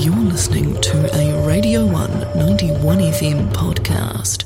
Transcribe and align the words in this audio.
You're 0.00 0.16
listening 0.16 0.80
to 0.80 1.14
a 1.14 1.46
Radio 1.46 1.84
1 1.84 2.20
91 2.34 2.98
FM 3.00 3.52
podcast. 3.52 4.44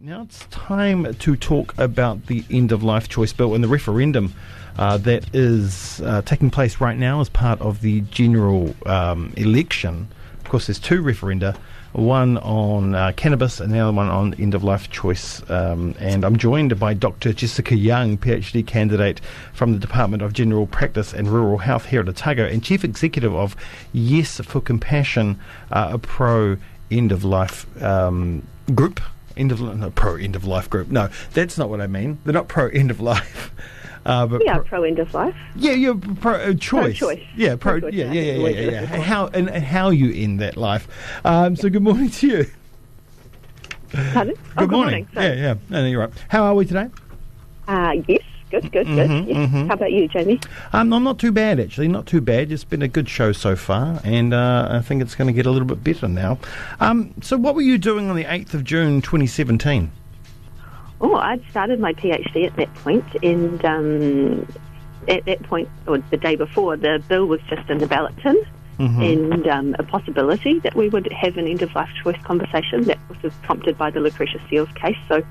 Now 0.00 0.22
it's 0.22 0.46
time 0.46 1.12
to 1.12 1.34
talk 1.34 1.76
about 1.76 2.26
the 2.26 2.44
end 2.48 2.70
of 2.70 2.84
life 2.84 3.08
choice 3.08 3.32
bill 3.32 3.56
and 3.56 3.64
the 3.64 3.68
referendum 3.68 4.32
uh, 4.78 4.96
that 4.98 5.34
is 5.34 6.00
uh, 6.02 6.22
taking 6.22 6.50
place 6.50 6.80
right 6.80 6.96
now 6.96 7.20
as 7.20 7.28
part 7.28 7.60
of 7.60 7.80
the 7.80 8.02
general 8.02 8.76
um, 8.86 9.32
election. 9.36 10.06
Of 10.38 10.44
course, 10.44 10.68
there's 10.68 10.78
two 10.78 11.02
referenda 11.02 11.56
one 11.92 12.38
on 12.38 12.94
uh, 12.94 13.12
cannabis 13.16 13.60
and 13.60 13.72
the 13.72 13.78
other 13.78 13.92
one 13.92 14.08
on 14.08 14.34
end 14.34 14.54
of 14.54 14.62
life 14.62 14.90
choice. 14.90 15.48
Um, 15.50 15.94
and 15.98 16.24
I'm 16.24 16.36
joined 16.36 16.78
by 16.78 16.94
Dr. 16.94 17.32
Jessica 17.32 17.74
Young, 17.74 18.18
PhD 18.18 18.66
candidate 18.66 19.20
from 19.52 19.72
the 19.72 19.78
Department 19.78 20.22
of 20.22 20.32
General 20.32 20.66
Practice 20.66 21.12
and 21.12 21.28
Rural 21.28 21.58
Health 21.58 21.86
here 21.86 22.00
at 22.00 22.08
Otago, 22.08 22.46
and 22.46 22.62
Chief 22.62 22.84
Executive 22.84 23.34
of 23.34 23.56
Yes 23.92 24.40
for 24.40 24.60
Compassion, 24.60 25.38
uh, 25.70 25.90
a 25.92 25.98
pro 25.98 26.56
end 26.90 27.12
of 27.12 27.24
life 27.24 27.66
um, 27.82 28.46
group. 28.74 29.00
End 29.36 29.52
of 29.52 29.60
no, 29.60 29.90
pro 29.90 30.16
end 30.16 30.34
of 30.34 30.44
life 30.44 30.68
group. 30.68 30.88
No, 30.88 31.08
that's 31.32 31.56
not 31.56 31.68
what 31.68 31.80
I 31.80 31.86
mean. 31.86 32.18
They're 32.24 32.34
not 32.34 32.48
pro 32.48 32.68
end 32.68 32.90
of 32.90 33.00
life. 33.00 33.52
Uh, 34.08 34.26
but 34.26 34.42
yeah, 34.44 34.54
pro, 34.54 34.64
pro, 34.64 34.82
end 34.84 34.98
of 34.98 35.12
life. 35.12 35.36
Yeah, 35.54 35.72
you're 35.72 35.94
pro 35.94 36.32
uh, 36.32 36.54
choice. 36.54 36.98
Pro 36.98 37.14
choice. 37.14 37.22
Yeah, 37.36 37.56
pro. 37.56 37.78
pro 37.78 37.90
yeah, 37.90 38.10
yeah, 38.10 38.20
yeah, 38.20 38.32
yeah, 38.32 38.48
yeah, 38.48 38.70
yeah. 38.70 39.00
How 39.02 39.26
and, 39.26 39.50
and, 39.50 39.62
how 39.62 39.90
you 39.90 40.10
end 40.24 40.40
that 40.40 40.56
life. 40.56 40.88
Um, 41.26 41.54
so 41.56 41.68
good 41.68 41.82
morning 41.82 42.10
to 42.10 42.26
you. 42.26 42.46
Pardon? 43.92 44.34
Good, 44.34 44.38
oh, 44.56 44.60
good 44.66 44.70
morning. 44.70 45.08
morning. 45.14 45.38
Yeah, 45.38 45.42
yeah. 45.42 45.54
No, 45.68 45.82
no, 45.82 45.86
you're 45.86 46.00
right. 46.00 46.10
How 46.28 46.44
are 46.44 46.54
we 46.54 46.64
today? 46.64 46.88
Uh, 47.66 47.96
yes. 48.08 48.22
Good, 48.50 48.72
good, 48.72 48.86
good. 48.86 49.10
Mm-hmm, 49.10 49.28
yes. 49.28 49.36
mm-hmm. 49.36 49.66
How 49.68 49.74
about 49.74 49.92
you, 49.92 50.08
Jamie? 50.08 50.40
Um, 50.72 50.90
I'm 50.94 51.04
not 51.04 51.18
too 51.18 51.32
bad, 51.32 51.60
actually. 51.60 51.88
Not 51.88 52.06
too 52.06 52.22
bad. 52.22 52.50
It's 52.50 52.64
been 52.64 52.80
a 52.80 52.88
good 52.88 53.08
show 53.08 53.32
so 53.32 53.56
far, 53.56 54.00
and 54.04 54.32
uh, 54.32 54.68
I 54.70 54.80
think 54.80 55.02
it's 55.02 55.14
going 55.14 55.26
to 55.26 55.34
get 55.34 55.44
a 55.44 55.50
little 55.50 55.68
bit 55.68 55.84
better 55.84 56.08
now. 56.08 56.38
Um, 56.80 57.12
so, 57.20 57.36
what 57.36 57.54
were 57.54 57.60
you 57.60 57.76
doing 57.76 58.08
on 58.08 58.16
the 58.16 58.24
8th 58.24 58.54
of 58.54 58.64
June 58.64 59.02
2017? 59.02 59.92
Oh, 61.00 61.14
I'd 61.14 61.42
started 61.50 61.80
my 61.80 61.92
PhD 61.92 62.46
at 62.46 62.56
that 62.56 62.72
point, 62.74 63.04
and 63.22 63.64
um, 63.64 64.48
at 65.06 65.24
that 65.26 65.42
point, 65.44 65.68
or 65.86 65.98
the 65.98 66.16
day 66.16 66.36
before, 66.36 66.76
the 66.76 67.02
bill 67.08 67.26
was 67.26 67.40
just 67.48 67.68
in 67.70 67.78
the 67.78 67.86
ballot 67.86 68.16
tin. 68.18 68.36
Mm-hmm. 68.78 69.02
And 69.02 69.48
um, 69.48 69.76
a 69.80 69.82
possibility 69.82 70.60
that 70.60 70.76
we 70.76 70.88
would 70.88 71.12
have 71.12 71.36
an 71.36 71.48
end 71.48 71.62
of 71.62 71.74
life 71.74 71.90
choice 72.00 72.20
conversation 72.22 72.84
that 72.84 72.98
was 73.22 73.32
prompted 73.42 73.76
by 73.76 73.90
the 73.90 73.98
Lecretia 73.98 74.38
Seales 74.48 74.72
case. 74.76 74.96
So, 75.08 75.24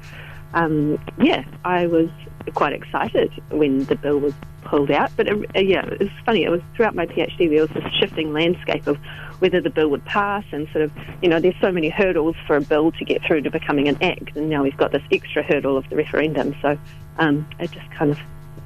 um, 0.53 0.99
yeah, 1.17 1.45
I 1.63 1.87
was 1.87 2.09
quite 2.53 2.73
excited 2.73 3.31
when 3.49 3.85
the 3.85 3.95
bill 3.95 4.19
was 4.19 4.33
pulled 4.63 4.91
out. 4.91 5.11
But 5.15 5.29
uh, 5.29 5.59
yeah, 5.59 5.85
it 5.85 5.99
was 5.99 6.09
funny. 6.25 6.43
It 6.43 6.49
was 6.49 6.61
throughout 6.75 6.95
my 6.95 7.05
PhD 7.05 7.49
there 7.49 7.61
was 7.61 7.69
this 7.69 7.83
shifting 7.99 8.33
landscape 8.33 8.87
of 8.87 8.97
whether 9.39 9.61
the 9.61 9.69
bill 9.69 9.89
would 9.89 10.05
pass, 10.05 10.43
and 10.51 10.67
sort 10.69 10.83
of 10.83 10.91
you 11.21 11.29
know 11.29 11.39
there's 11.39 11.59
so 11.61 11.71
many 11.71 11.89
hurdles 11.89 12.35
for 12.45 12.55
a 12.55 12.61
bill 12.61 12.91
to 12.93 13.05
get 13.05 13.23
through 13.25 13.41
to 13.41 13.51
becoming 13.51 13.87
an 13.87 14.01
act, 14.01 14.35
and 14.35 14.49
now 14.49 14.63
we've 14.63 14.77
got 14.77 14.91
this 14.91 15.03
extra 15.11 15.43
hurdle 15.43 15.77
of 15.77 15.89
the 15.89 15.95
referendum. 15.95 16.55
So 16.61 16.77
um, 17.17 17.47
it 17.59 17.71
just 17.71 17.89
kind 17.91 18.11
of 18.11 18.19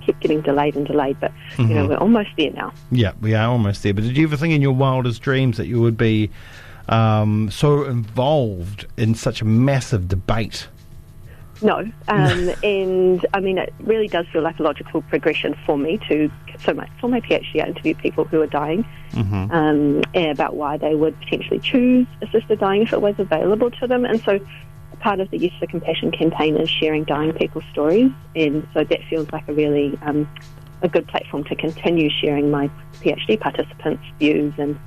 kept 0.06 0.20
getting 0.20 0.42
delayed 0.42 0.76
and 0.76 0.86
delayed, 0.86 1.20
but 1.20 1.32
mm-hmm. 1.32 1.62
you 1.64 1.68
know 1.76 1.82
mm-hmm. 1.82 1.90
we're 1.92 1.98
almost 1.98 2.30
there 2.38 2.52
now. 2.52 2.74
Yeah, 2.92 3.14
we 3.22 3.34
are 3.34 3.50
almost 3.50 3.84
there. 3.84 3.94
But 3.94 4.04
did 4.04 4.18
you 4.18 4.26
ever 4.26 4.38
think 4.38 4.54
in 4.54 4.62
your 4.62 4.74
wildest 4.74 5.22
dreams 5.22 5.58
that 5.58 5.68
you 5.68 5.82
would 5.82 5.98
be 5.98 6.32
um, 6.90 7.50
so 7.52 7.86
involved 7.86 8.88
in 8.98 9.16
such 9.16 9.42
a 9.42 9.46
massive 9.46 10.08
debate? 10.08 10.68
No, 11.62 11.78
um, 12.08 12.52
and 12.64 13.26
I 13.34 13.40
mean 13.40 13.58
it 13.58 13.74
really 13.80 14.08
does 14.08 14.26
feel 14.28 14.42
like 14.42 14.60
a 14.60 14.64
logical 14.64 15.02
progression 15.04 15.56
for 15.66 15.78
me 15.78 16.00
to 16.10 16.32
so 16.64 16.74
my 16.74 16.90
for 17.00 17.08
my 17.08 17.22
PhD 17.22 17.64
I 17.64 17.68
interviewed 17.68 17.98
people 18.00 18.26
who 18.26 18.42
are 18.42 18.48
dying 18.48 18.86
mm-hmm. 19.12 19.52
um, 19.52 20.04
about 20.16 20.56
why 20.56 20.78
they 20.78 20.96
would 20.96 21.20
potentially 21.20 21.60
choose 21.60 22.08
assisted 22.22 22.60
dying 22.60 22.84
if 22.84 22.94
it 22.94 23.02
was 23.02 23.16
available 23.18 23.72
to 23.72 23.88
them, 23.88 24.06
and 24.06 24.22
so 24.22 24.40
part 25.00 25.20
of 25.20 25.30
the 25.32 25.38
Yes 25.38 25.54
for 25.60 25.68
Compassion 25.68 26.12
campaign 26.12 26.58
is 26.58 26.70
sharing 26.70 27.04
dying 27.04 27.34
people's 27.34 27.66
stories, 27.72 28.12
and 28.36 28.68
so 28.74 28.84
that 28.84 29.00
feels 29.10 29.32
like 29.32 29.48
a 29.48 29.54
really 29.54 29.98
um, 30.04 30.30
a 30.82 30.88
good 30.88 31.08
platform 31.08 31.44
to 31.46 31.56
continue 31.56 32.10
sharing 32.10 32.50
my 32.50 32.70
PhD 33.02 33.40
participants' 33.40 34.04
views 34.20 34.54
and 34.58 34.80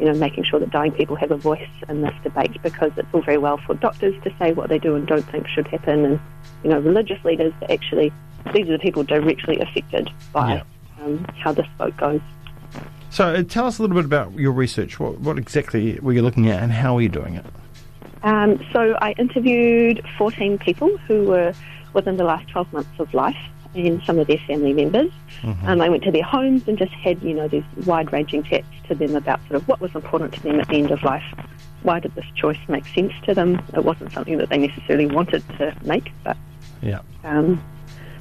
you 0.00 0.06
know 0.06 0.14
making 0.14 0.44
sure 0.44 0.58
that 0.58 0.70
dying 0.70 0.92
people 0.92 1.14
have 1.14 1.30
a 1.30 1.36
voice 1.36 1.68
in 1.88 2.00
this 2.00 2.14
debate 2.24 2.60
because 2.62 2.90
it's 2.96 3.08
all 3.12 3.22
very 3.22 3.38
well 3.38 3.58
for 3.58 3.74
doctors 3.74 4.14
to 4.24 4.34
say 4.38 4.52
what 4.52 4.70
they 4.70 4.78
do 4.78 4.96
and 4.96 5.06
don't 5.06 5.28
think 5.30 5.46
should 5.46 5.68
happen, 5.68 6.04
and 6.04 6.20
you 6.64 6.70
know 6.70 6.80
religious 6.80 7.22
leaders 7.24 7.52
to 7.60 7.70
actually 7.70 8.10
these 8.54 8.68
are 8.68 8.72
the 8.72 8.78
people 8.78 9.04
directly 9.04 9.58
affected 9.60 10.08
by 10.32 10.54
yeah. 10.54 10.62
um, 11.04 11.24
how 11.38 11.52
this 11.52 11.66
vote 11.76 11.96
goes. 11.98 12.20
So, 13.10 13.34
uh, 13.34 13.42
tell 13.42 13.66
us 13.66 13.78
a 13.78 13.82
little 13.82 13.96
bit 13.96 14.04
about 14.04 14.32
your 14.34 14.52
research. 14.52 14.98
What, 14.98 15.18
what 15.18 15.36
exactly 15.36 15.98
were 16.00 16.12
you 16.12 16.22
looking 16.22 16.48
at, 16.48 16.62
and 16.62 16.72
how 16.72 16.96
are 16.96 17.02
you 17.02 17.08
doing 17.08 17.34
it? 17.34 17.44
Um, 18.22 18.64
so 18.72 18.96
I 19.00 19.12
interviewed 19.18 20.04
14 20.16 20.58
people 20.58 20.96
who 20.98 21.24
were 21.24 21.52
within 21.92 22.16
the 22.16 22.24
last 22.24 22.48
12 22.48 22.72
months 22.72 23.00
of 23.00 23.12
life 23.12 23.36
and 23.74 24.02
some 24.04 24.18
of 24.18 24.26
their 24.26 24.38
family 24.38 24.72
members. 24.72 25.10
Mm-hmm. 25.42 25.66
Um, 25.66 25.80
I 25.80 25.88
went 25.88 26.02
to 26.04 26.10
their 26.10 26.24
homes 26.24 26.66
and 26.66 26.76
just 26.76 26.92
had, 26.92 27.22
you 27.22 27.34
know, 27.34 27.48
these 27.48 27.64
wide-ranging 27.86 28.42
chats 28.42 28.66
to 28.88 28.94
them 28.94 29.14
about 29.14 29.40
sort 29.48 29.56
of 29.56 29.68
what 29.68 29.80
was 29.80 29.94
important 29.94 30.34
to 30.34 30.42
them 30.42 30.60
at 30.60 30.68
the 30.68 30.76
end 30.76 30.90
of 30.90 31.02
life. 31.02 31.24
Why 31.82 32.00
did 32.00 32.14
this 32.14 32.26
choice 32.34 32.58
make 32.68 32.86
sense 32.88 33.12
to 33.24 33.34
them? 33.34 33.62
It 33.74 33.84
wasn't 33.84 34.12
something 34.12 34.38
that 34.38 34.48
they 34.48 34.58
necessarily 34.58 35.06
wanted 35.06 35.46
to 35.58 35.74
make, 35.82 36.12
but 36.24 36.36
yeah. 36.82 37.00
Um, 37.24 37.62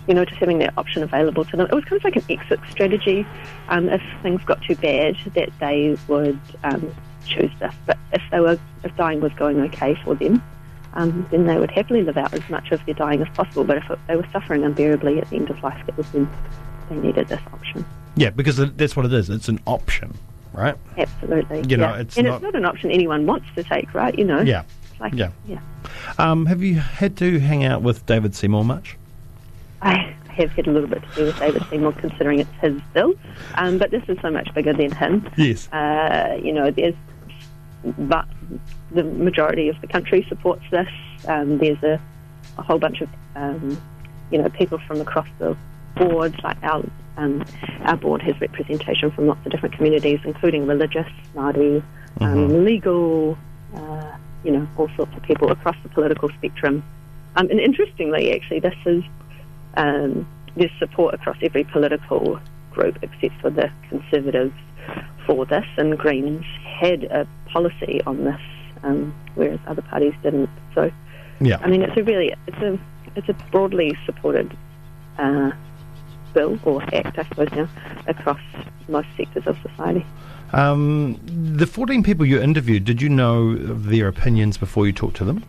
you 0.08 0.16
know, 0.16 0.26
just 0.26 0.40
having 0.40 0.58
that 0.59 0.74
option 0.78 1.04
available 1.04 1.46
to 1.46 1.58
them. 1.58 1.68
It 1.68 1.74
was 1.74 1.86
kind 1.86 1.98
of 1.98 2.04
like 2.04 2.16
an 2.16 2.24
exit 2.30 2.59
strategy. 2.72 3.28
Um, 3.68 3.90
if 3.90 4.02
things 4.24 4.42
got 4.44 4.62
too 4.64 4.76
bad, 4.76 5.16
that 5.36 5.50
they 5.59 5.98
would 6.08 6.40
um, 6.64 6.96
choose 7.28 7.52
this. 7.59 7.74
But 7.86 7.98
if 8.12 8.22
they 8.32 8.40
were, 8.40 8.58
if 8.84 8.96
dying 8.98 9.22
was 9.22 9.32
going 9.34 9.59
okay 9.62 9.96
for 10.04 10.16
them, 10.16 10.42
um, 10.94 11.28
then 11.32 11.46
they 11.46 11.58
would 11.58 11.72
happily 11.72 12.04
live 12.04 12.18
out 12.18 12.34
as 12.34 12.48
much 12.50 12.72
of 12.72 12.84
their 12.86 12.96
dying 12.96 13.22
as 13.22 13.30
possible. 13.30 13.64
But 13.64 13.78
if 13.78 13.90
it, 13.90 14.00
they 14.08 14.16
were 14.16 14.28
suffering 14.32 14.64
unbearably 14.64 15.20
at 15.20 15.30
the 15.30 15.36
end 15.36 15.50
of 15.50 15.62
life, 15.64 15.82
it 15.88 15.96
was 15.98 16.06
when 16.14 16.30
they 16.90 16.96
needed 16.96 17.28
this 17.28 17.42
option. 17.54 17.86
Yeah, 18.16 18.32
because 18.32 18.58
that's 18.58 18.96
what 18.96 19.06
it 19.06 19.14
is. 19.14 19.30
It's 19.30 19.50
an 19.50 19.60
option, 19.66 20.18
right? 20.54 20.76
Absolutely. 20.98 21.64
You 21.68 21.78
know, 21.78 21.94
yeah. 21.94 22.00
it's 22.02 22.18
and 22.18 22.28
not, 22.28 22.36
it's 22.36 22.44
not 22.44 22.56
an 22.56 22.66
option 22.66 22.92
anyone 22.92 23.26
wants 23.26 23.48
to 23.56 23.64
take, 23.64 23.94
right? 23.94 24.18
You 24.18 24.26
know. 24.26 24.42
Yeah. 24.42 24.64
Like, 25.00 25.14
yeah. 25.14 25.32
Yeah. 25.48 25.62
Um, 26.18 26.46
have 26.48 26.62
you 26.62 26.76
had 26.76 27.16
to 27.18 27.40
hang 27.40 27.64
out 27.64 27.82
with 27.82 28.06
David 28.06 28.36
Seymour 28.36 28.66
much? 28.66 28.98
I 29.82 30.14
have 30.28 30.52
had 30.52 30.68
a 30.68 30.72
little 30.72 30.90
bit 30.90 31.02
to 31.02 31.16
do 31.16 31.26
with 31.26 31.40
David 31.40 31.64
Seymour, 31.70 31.94
considering 31.94 32.40
it's 32.40 32.50
his 32.62 32.82
bill. 32.94 33.14
Um, 33.56 33.78
but 33.78 33.92
this 33.92 34.04
is 34.10 34.18
so 34.22 34.30
much 34.30 34.54
bigger 34.54 34.74
than 34.74 34.92
him. 34.92 35.30
Yes. 35.38 35.72
Uh, 35.72 36.38
you 36.44 36.52
know, 36.52 36.72
there's 36.72 36.96
but 37.98 38.28
the 38.92 39.04
majority 39.04 39.70
of 39.70 39.80
the 39.82 39.88
country 39.88 40.26
supports 40.30 40.64
this. 40.72 40.90
Um, 41.28 41.58
there's 41.58 41.82
a, 41.84 42.00
a, 42.58 42.62
whole 42.62 42.80
bunch 42.80 43.02
of 43.02 43.10
um, 43.36 43.82
you 44.32 44.42
know 44.42 44.50
people 44.50 44.80
from 44.88 45.02
across 45.02 45.28
the 45.40 45.56
board. 45.96 46.36
Like 46.44 46.62
our 46.64 46.84
um, 47.18 47.46
our 47.82 47.98
board 47.98 48.22
has 48.22 48.40
representation 48.40 49.12
from 49.12 49.28
lots 49.28 49.46
of 49.46 49.52
different 49.52 49.76
communities, 49.76 50.20
including 50.24 50.66
religious, 50.68 51.08
Māori, 51.36 51.84
um, 52.22 52.38
mm-hmm. 52.38 52.66
legal, 52.66 53.38
uh, 53.76 54.18
you 54.44 54.52
know, 54.52 54.68
all 54.78 54.90
sorts 54.96 55.16
of 55.16 55.24
people 55.24 55.52
across 55.52 55.76
the 55.84 55.90
political 55.90 56.30
spectrum. 56.30 56.84
Um, 57.36 57.50
and 57.50 57.59
interestingly, 57.59 58.34
actually, 58.34 58.59
this 58.62 58.76
is 58.86 59.04
um, 59.76 60.28
there's 60.56 60.72
support 60.80 61.14
across 61.14 61.38
every 61.42 61.64
political 61.66 62.40
group 62.72 62.98
except 63.02 63.40
for 63.42 63.50
the 63.50 63.72
Conservatives 63.90 64.54
for 65.29 65.45
this, 65.45 65.66
and 65.78 65.95
Greens 65.95 66.44
had 66.63 67.03
a 67.03 67.28
policy 67.45 68.01
on 68.07 68.23
this, 68.23 68.41
um, 68.81 69.13
whereas 69.35 69.59
other 69.67 69.84
parties 69.84 70.13
didn't. 70.23 70.50
So, 70.73 70.91
yeah, 71.40 71.59
I 71.62 71.67
mean, 71.67 71.84
it's 71.84 71.95
a 71.95 72.03
really 72.03 72.34
it's 72.47 72.57
a 72.57 72.79
it's 73.16 73.29
a 73.29 73.34
broadly 73.51 73.95
supported 74.07 74.57
uh, 75.19 75.51
bill 76.34 76.57
or 76.63 76.81
act, 76.95 77.19
I 77.19 77.23
suppose 77.28 77.51
now, 77.51 77.69
across 78.07 78.41
most 78.88 79.07
sectors 79.17 79.45
of 79.45 79.56
society. 79.62 80.03
Um, 80.51 81.19
the 81.23 81.67
14 81.67 82.01
people 82.01 82.25
you 82.25 82.41
interviewed, 82.41 82.84
did 82.84 82.99
you 82.99 83.09
know 83.09 83.55
their 83.55 84.08
opinions 84.08 84.58
before 84.58 84.87
you 84.87 84.93
talked 84.93 85.17
to 85.17 85.25
them? 85.25 85.43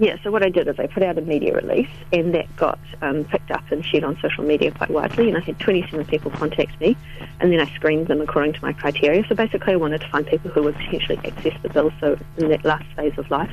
Yeah, 0.00 0.16
so 0.24 0.30
what 0.30 0.42
I 0.42 0.48
did 0.48 0.66
is 0.66 0.78
I 0.78 0.86
put 0.86 1.02
out 1.02 1.18
a 1.18 1.20
media 1.20 1.54
release, 1.54 1.90
and 2.10 2.34
that 2.34 2.56
got 2.56 2.78
um, 3.02 3.22
picked 3.24 3.50
up 3.50 3.70
and 3.70 3.84
shared 3.84 4.02
on 4.02 4.18
social 4.22 4.42
media 4.42 4.70
quite 4.70 4.88
widely. 4.88 5.28
And 5.28 5.36
I 5.36 5.40
had 5.40 5.60
27 5.60 6.06
people 6.06 6.30
contact 6.30 6.80
me, 6.80 6.96
and 7.38 7.52
then 7.52 7.60
I 7.60 7.70
screened 7.74 8.06
them 8.06 8.22
according 8.22 8.54
to 8.54 8.62
my 8.62 8.72
criteria. 8.72 9.22
So 9.28 9.34
basically, 9.34 9.74
I 9.74 9.76
wanted 9.76 10.00
to 10.00 10.08
find 10.08 10.26
people 10.26 10.50
who 10.52 10.62
would 10.62 10.74
potentially 10.76 11.18
access 11.18 11.52
the 11.62 11.68
bill. 11.68 11.92
So 12.00 12.18
in 12.38 12.48
that 12.48 12.64
last 12.64 12.86
phase 12.96 13.12
of 13.18 13.30
life, 13.30 13.52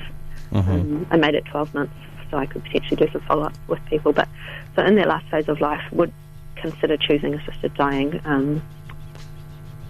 mm-hmm. 0.53 0.71
um, 0.71 1.07
I 1.11 1.17
made 1.17 1.35
it 1.35 1.43
12 1.47 1.73
months, 1.73 1.93
so 2.31 2.37
I 2.37 2.45
could 2.45 2.63
potentially 2.63 2.95
do 2.95 3.11
some 3.11 3.21
follow 3.23 3.43
up 3.43 3.53
with 3.67 3.83
people. 3.87 4.13
But 4.13 4.29
so 4.77 4.85
in 4.85 4.95
that 4.95 5.09
last 5.09 5.29
phase 5.29 5.49
of 5.49 5.59
life, 5.59 5.83
would 5.91 6.13
consider 6.55 6.95
choosing 6.95 7.33
assisted 7.33 7.73
dying. 7.73 8.21
Um, 8.23 8.61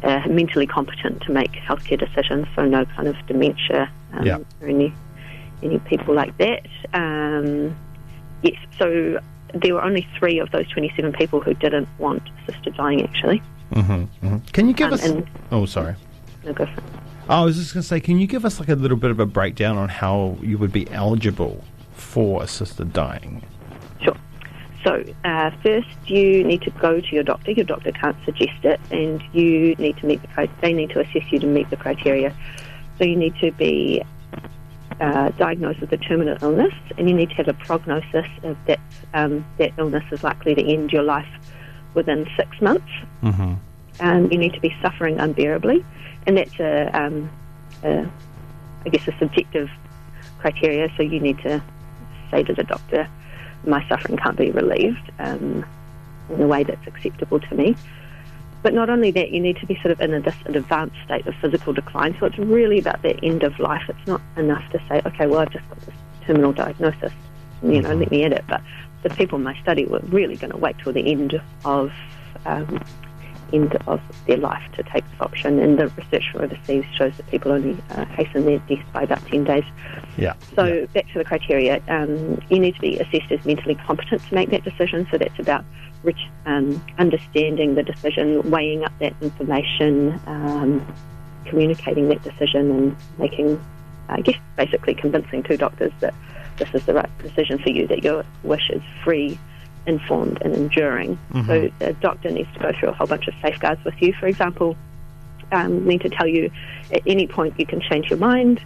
uh, 0.03 0.21
mentally 0.27 0.68
competent 0.68 1.21
to 1.24 1.31
make 1.31 1.51
healthcare 1.51 2.00
decisions, 2.00 2.48
so 2.56 2.65
no 2.65 2.86
kind 2.86 3.07
of 3.07 3.15
dementia 3.25 3.92
um, 4.13 4.25
yeah. 4.25 4.38
or 4.62 4.68
any 4.68 4.94
any 5.63 5.80
people 5.80 6.13
like 6.13 6.38
that. 6.38 6.65
Um, 6.94 7.75
yes, 8.44 8.56
so 8.77 9.19
there 9.54 9.74
were 9.74 9.83
only 9.83 10.07
three 10.18 10.39
of 10.39 10.51
those 10.51 10.68
27 10.69 11.13
people 11.13 11.42
who 11.42 11.54
didn't 11.54 11.88
want 12.00 12.24
assisted 12.48 12.75
dying, 12.75 13.04
actually. 13.04 13.42
Mm-hmm, 13.71 14.25
mm-hmm. 14.25 14.38
Can 14.54 14.68
you 14.68 14.74
give 14.74 14.88
um, 14.88 14.94
us... 14.94 15.12
oh, 15.51 15.65
sorry. 15.65 15.95
No, 16.45 16.54
go 16.54 16.65
for 16.65 16.71
it. 16.71 16.83
I 17.30 17.44
was 17.44 17.57
just 17.57 17.74
going 17.74 17.81
to 17.81 17.88
say, 17.88 18.00
can 18.00 18.19
you 18.19 18.27
give 18.27 18.45
us 18.45 18.59
like 18.59 18.69
a 18.69 18.75
little 18.75 18.95
bit 18.95 19.12
of 19.12 19.19
a 19.19 19.25
breakdown 19.25 19.77
on 19.77 19.89
how 19.89 20.38
you 20.42 20.57
would 20.57 20.71
be 20.71 20.89
eligible 20.92 21.62
for 21.94 22.42
assisted 22.42 22.94
dying? 22.94 23.44
Sure. 24.01 24.15
So, 24.86 25.03
uh, 25.25 25.51
first, 25.62 25.89
you 26.06 26.45
need 26.45 26.62
to 26.62 26.69
go 26.71 27.01
to 27.01 27.07
your 27.15 27.24
doctor. 27.24 27.51
Your 27.51 27.65
doctor 27.65 27.92
can't 27.92 28.15
suggest 28.24 28.63
it, 28.63 28.80
and 28.92 29.21
you 29.33 29.75
need 29.75 29.98
to 29.98 30.06
meet 30.06 30.21
the 30.21 30.50
they 30.62 30.71
need 30.71 30.92
to 30.92 31.01
assess 31.01 31.30
you 31.30 31.39
to 31.39 31.48
meet 31.48 31.69
the 31.69 31.75
criteria. 31.75 32.33
So, 32.98 33.03
you 33.03 33.18
need 33.18 33.36
to 33.42 33.51
be 33.51 34.03
uh, 34.99 35.29
diagnosed 35.29 35.79
with 35.79 35.91
a 35.91 35.97
terminal 35.97 36.38
illness, 36.41 36.73
and 36.97 37.09
you 37.09 37.15
need 37.15 37.29
to 37.29 37.35
have 37.35 37.47
a 37.47 37.53
prognosis 37.53 38.25
of 38.44 38.57
that 38.65 38.79
um, 39.13 39.45
that 39.57 39.71
illness 39.77 40.03
is 40.11 40.23
likely 40.23 40.55
to 40.55 40.63
end 40.63 40.91
your 40.91 41.03
life 41.03 41.27
within 41.94 42.27
six 42.35 42.61
months. 42.61 42.89
Mm-hmm. 43.23 43.53
Um, 43.99 44.31
you 44.31 44.38
need 44.38 44.53
to 44.53 44.59
be 44.59 44.75
suffering 44.81 45.19
unbearably, 45.19 45.85
and 46.25 46.38
that's 46.38 46.59
a, 46.59 46.89
um, 46.94 47.29
a 47.83 48.09
I 48.85 48.89
guess, 48.89 49.07
a 49.07 49.17
subjective 49.17 49.69
criteria. 50.39 50.89
So 50.97 51.03
you 51.03 51.19
need 51.19 51.39
to 51.39 51.61
say 52.31 52.43
to 52.43 52.53
the 52.53 52.63
doctor, 52.63 53.07
"My 53.65 53.88
suffering 53.88 54.17
can't 54.17 54.38
be 54.38 54.51
relieved 54.51 55.11
um, 55.19 55.65
in 56.29 56.41
a 56.41 56.47
way 56.47 56.63
that's 56.63 56.85
acceptable 56.88 57.39
to 57.39 57.55
me." 57.55 57.75
But 58.63 58.74
not 58.74 58.89
only 58.89 59.12
that, 59.12 59.31
you 59.31 59.39
need 59.39 59.57
to 59.57 59.65
be 59.65 59.75
sort 59.75 59.92
of 59.92 60.01
in 60.01 60.13
a, 60.13 60.33
an 60.45 60.56
advanced 60.56 60.95
state 61.06 61.25
of 61.27 61.36
physical 61.36 61.74
decline. 61.74 62.15
So 62.19 62.25
it's 62.25 62.38
really 62.38 62.80
about 62.80 63.01
the 63.01 63.18
end 63.24 63.44
of 63.44 63.57
life. 63.59 63.83
It's 63.88 64.07
not 64.07 64.21
enough 64.36 64.69
to 64.71 64.80
say, 64.89 65.01
"Okay, 65.06 65.27
well, 65.27 65.39
I've 65.39 65.51
just 65.51 65.68
got 65.69 65.80
this 65.81 65.95
terminal 66.25 66.54
diagnosis." 66.54 67.13
You 67.63 67.81
know, 67.81 67.94
let 67.94 68.12
me 68.12 68.24
edit. 68.24 68.44
But 68.48 68.62
the 69.04 69.09
people 69.09 69.38
in 69.38 69.44
my 69.44 69.59
study 69.62 69.86
were 69.86 70.01
really 70.04 70.36
going 70.36 70.51
to 70.51 70.57
wait 70.57 70.75
till 70.80 70.94
the 70.94 71.12
end 71.12 71.39
of 71.65 71.92
um, 72.45 72.83
end 73.53 73.77
of 73.88 74.01
their 74.25 74.38
life 74.38 74.63
to 74.73 74.83
take 74.83 75.09
this 75.09 75.21
option. 75.21 75.59
And 75.59 75.77
the 75.77 75.88
research 75.89 76.31
from 76.31 76.41
overseas 76.41 76.85
shows 76.95 77.15
that 77.17 77.27
people 77.27 77.51
only 77.51 77.77
uh, 77.91 78.05
hasten 78.05 78.45
their 78.45 78.59
death 78.59 78.85
by 78.94 79.03
about 79.03 79.25
10 79.27 79.44
days. 79.44 79.63
Yeah. 80.17 80.33
So 80.55 80.65
yeah. 80.65 80.85
back 80.88 81.07
to 81.13 81.19
the 81.19 81.25
criteria, 81.25 81.81
um, 81.88 82.41
you 82.49 82.59
need 82.59 82.75
to 82.75 82.81
be 82.81 82.99
assessed 82.99 83.31
as 83.31 83.45
mentally 83.45 83.75
competent 83.75 84.23
to 84.27 84.35
make 84.35 84.49
that 84.49 84.63
decision. 84.63 85.07
So 85.11 85.17
that's 85.17 85.39
about 85.39 85.63
rich, 86.03 86.27
um, 86.45 86.83
understanding 86.97 87.75
the 87.75 87.83
decision, 87.83 88.49
weighing 88.49 88.83
up 88.83 88.94
that 88.99 89.13
information, 89.21 90.19
um, 90.27 90.85
communicating 91.45 92.09
that 92.09 92.23
decision, 92.23 92.71
and 92.71 92.95
making, 93.17 93.63
I 94.09 94.21
guess, 94.21 94.39
basically 94.55 94.93
convincing 94.93 95.43
two 95.43 95.57
doctors 95.57 95.91
that 96.00 96.13
this 96.57 96.69
is 96.73 96.85
the 96.85 96.93
right 96.93 97.09
decision 97.19 97.59
for 97.59 97.69
you, 97.69 97.88
that 97.88 98.03
your 98.03 98.25
wish 98.43 98.69
is 98.69 98.81
free 99.03 99.38
informed 99.88 100.42
and 100.42 100.54
enduring. 100.54 101.18
Mm-hmm. 101.34 101.48
So 101.48 101.72
the 101.80 101.94
doctor 101.94 102.30
needs 102.30 102.51
to 102.54 102.60
go 102.60 102.72
through 102.78 102.89
a 102.89 102.94
whole 102.94 103.07
bunch 103.07 103.28
of 103.28 103.34
safeguards 103.42 103.84
with 103.84 104.00
you. 104.01 104.13
For 104.13 104.28
example, 104.28 104.75
um, 105.51 105.88
need 105.88 106.01
to 106.01 106.10
tell 106.10 106.28
you 106.28 106.51
at 106.92 107.01
any 107.07 107.28
point 107.28 107.60
you 107.60 107.66
can 107.66 107.81
change 107.81 108.10
your 108.10 108.19
mind. 108.19 108.62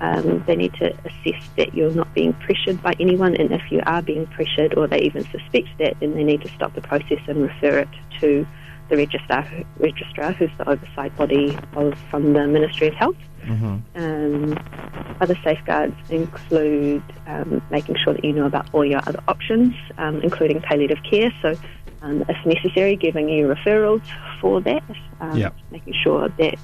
Um, 0.00 0.44
they 0.46 0.54
need 0.54 0.74
to 0.74 0.94
assess 1.04 1.42
that 1.56 1.74
you're 1.74 1.90
not 1.90 2.12
being 2.14 2.32
pressured 2.34 2.80
by 2.82 2.94
anyone, 3.00 3.34
and 3.34 3.50
if 3.50 3.62
you 3.72 3.82
are 3.84 4.00
being 4.00 4.26
pressured 4.26 4.74
or 4.74 4.86
they 4.86 5.00
even 5.00 5.24
suspect 5.24 5.68
that, 5.78 5.98
then 5.98 6.14
they 6.14 6.22
need 6.22 6.42
to 6.42 6.48
stop 6.50 6.74
the 6.74 6.80
process 6.80 7.18
and 7.26 7.42
refer 7.42 7.80
it 7.80 7.88
to 8.20 8.46
the 8.90 8.96
registrar, 8.96 9.46
registrar 9.78 10.32
who's 10.32 10.50
the 10.56 10.68
oversight 10.68 11.16
body 11.16 11.58
of, 11.74 11.98
from 12.10 12.32
the 12.32 12.46
Ministry 12.46 12.88
of 12.88 12.94
Health. 12.94 13.16
Mm-hmm. 13.48 13.76
Um, 13.94 15.16
other 15.20 15.36
safeguards 15.42 15.96
include 16.08 17.02
um, 17.26 17.62
making 17.70 17.96
sure 17.96 18.14
that 18.14 18.24
you 18.24 18.32
know 18.32 18.46
about 18.46 18.68
all 18.72 18.84
your 18.84 19.00
other 19.06 19.22
options, 19.28 19.74
um, 19.98 20.20
including 20.22 20.60
palliative 20.60 21.02
care. 21.08 21.32
So, 21.42 21.56
um, 22.02 22.24
if 22.28 22.46
necessary, 22.46 22.96
giving 22.96 23.28
you 23.28 23.48
referrals 23.48 24.02
for 24.40 24.60
that. 24.62 24.82
Um, 25.20 25.36
Yep. 25.36 25.54
Making 25.70 25.94
sure 26.02 26.28
that 26.28 26.58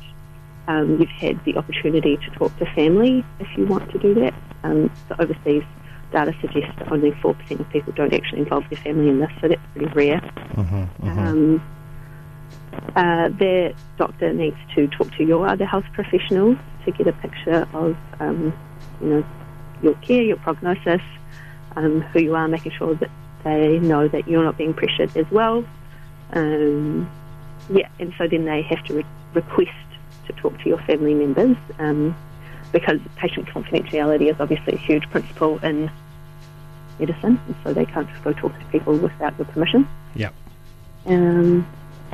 um, 0.69 0.99
you've 1.01 1.09
had 1.11 1.45
the 1.45 1.57
opportunity 1.57 2.17
to 2.17 2.31
talk 2.39 2.57
to 2.59 2.67
family 2.75 3.25
if 3.41 3.49
you 3.57 3.67
want 3.67 3.91
to 3.91 3.99
do 3.99 4.15
that. 4.15 4.35
Um, 4.63 4.91
the 5.09 5.21
overseas 5.21 5.65
data 6.13 6.35
suggests 6.41 6.79
that 6.79 6.91
only 6.93 7.11
4% 7.11 7.61
of 7.61 7.69
people 7.71 7.93
don't 7.93 8.15
actually 8.15 8.41
involve 8.41 8.65
their 8.71 8.81
family 8.81 9.11
in 9.11 9.19
this, 9.19 9.31
so 9.41 9.49
that's 9.49 9.61
pretty 9.75 9.93
rare. 9.95 10.21
Mm-hmm. 10.21 11.09
Mm-hmm. 11.09 11.57
Uh, 12.97 13.29
their 13.39 13.73
doctor 13.97 14.33
needs 14.33 14.57
to 14.75 14.87
talk 14.89 15.11
to 15.17 15.25
your 15.25 15.47
other 15.47 15.65
health 15.65 15.85
professionals 15.93 16.57
to 16.85 16.93
get 16.93 17.07
a 17.07 17.13
picture 17.13 17.67
of, 17.73 17.97
um, 18.21 18.53
you 19.01 19.09
know, 19.09 19.25
your 19.83 19.95
care, 19.95 20.23
your 20.23 20.37
prognosis, 20.37 21.01
um, 21.77 22.01
who 22.13 22.21
you 22.21 22.35
are, 22.35 22.49
making 22.49 22.73
sure 22.73 22.95
that 22.95 23.11
they 23.45 23.79
know 23.79 24.09
that 24.09 24.27
you're 24.29 24.45
not 24.45 24.57
being 24.57 24.75
pressured 24.75 25.15
as 25.17 25.27
well. 25.31 25.65
Um, 26.33 27.11
yeah, 27.71 27.89
and 27.99 28.13
so 28.19 28.27
then 28.29 28.45
they 28.45 28.63
have 28.63 28.85
to 28.87 28.95
re- 28.95 29.07
request 29.35 29.71
to 30.27 30.33
talk 30.35 30.59
to 30.63 30.69
your 30.69 30.79
family 30.83 31.15
members 31.15 31.57
um, 31.79 32.17
because 32.73 32.99
patient 33.17 33.49
confidentiality 33.49 34.31
is 34.31 34.37
obviously 34.41 34.75
a 34.75 34.79
huge 34.79 35.09
principle 35.11 35.59
in 35.59 35.91
medicine, 36.99 37.41
and 37.47 37.55
so 37.63 37.73
they 37.73 37.85
can't 37.85 38.09
just 38.09 38.25
go 38.25 38.33
talk 38.33 38.59
to 38.59 38.65
people 38.67 38.97
without 38.97 39.37
your 39.39 39.47
permission. 39.47 39.89
Yep. 40.15 40.35
Um, 41.07 41.67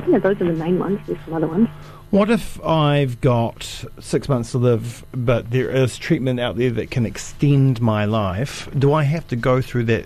yeah, 0.07 0.19
those 0.19 0.39
are 0.41 0.45
the 0.45 0.53
main 0.53 0.79
ones. 0.79 0.99
There's 1.07 1.19
some 1.25 1.33
other 1.33 1.47
ones. 1.47 1.67
What 2.11 2.29
if 2.29 2.61
I've 2.63 3.21
got 3.21 3.85
six 3.99 4.27
months 4.27 4.51
to 4.51 4.57
live, 4.57 5.05
but 5.13 5.51
there 5.51 5.69
is 5.69 5.97
treatment 5.97 6.41
out 6.41 6.57
there 6.57 6.71
that 6.71 6.91
can 6.91 7.05
extend 7.05 7.79
my 7.79 8.03
life? 8.03 8.67
Do 8.77 8.91
I 8.91 9.03
have 9.03 9.27
to 9.29 9.37
go 9.37 9.61
through 9.61 9.85
that 9.85 10.05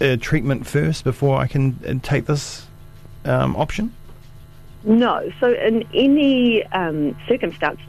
uh, 0.00 0.16
treatment 0.20 0.66
first 0.66 1.04
before 1.04 1.38
I 1.38 1.46
can 1.46 1.78
uh, 1.86 1.94
take 2.02 2.24
this 2.26 2.66
um, 3.26 3.56
option? 3.56 3.94
No. 4.84 5.30
So 5.38 5.52
in 5.52 5.86
any 5.92 6.64
um, 6.68 7.14
circumstance, 7.28 7.80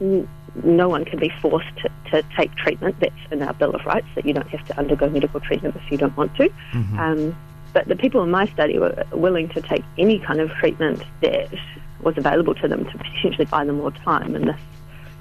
no 0.62 0.88
one 0.88 1.04
can 1.04 1.18
be 1.18 1.32
forced 1.40 1.74
to, 1.78 1.90
to 2.10 2.28
take 2.36 2.54
treatment. 2.56 2.96
That's 3.00 3.14
in 3.30 3.42
our 3.42 3.54
Bill 3.54 3.74
of 3.74 3.84
Rights 3.86 4.06
that 4.16 4.26
you 4.26 4.34
don't 4.34 4.48
have 4.48 4.66
to 4.66 4.78
undergo 4.78 5.08
medical 5.08 5.40
treatment 5.40 5.76
if 5.76 5.90
you 5.90 5.98
don't 5.98 6.16
want 6.16 6.34
to. 6.36 6.48
Mm-hmm. 6.72 6.98
Um, 6.98 7.36
but 7.76 7.88
the 7.88 7.94
people 7.94 8.22
in 8.22 8.30
my 8.30 8.46
study 8.46 8.78
were 8.78 9.04
willing 9.12 9.50
to 9.50 9.60
take 9.60 9.84
any 9.98 10.18
kind 10.18 10.40
of 10.40 10.48
treatment 10.52 11.02
that 11.20 11.52
was 12.00 12.16
available 12.16 12.54
to 12.54 12.66
them 12.66 12.86
to 12.86 12.96
potentially 12.96 13.44
buy 13.44 13.66
them 13.66 13.76
more 13.76 13.90
time. 13.90 14.34
And 14.34 14.48
this 14.48 14.60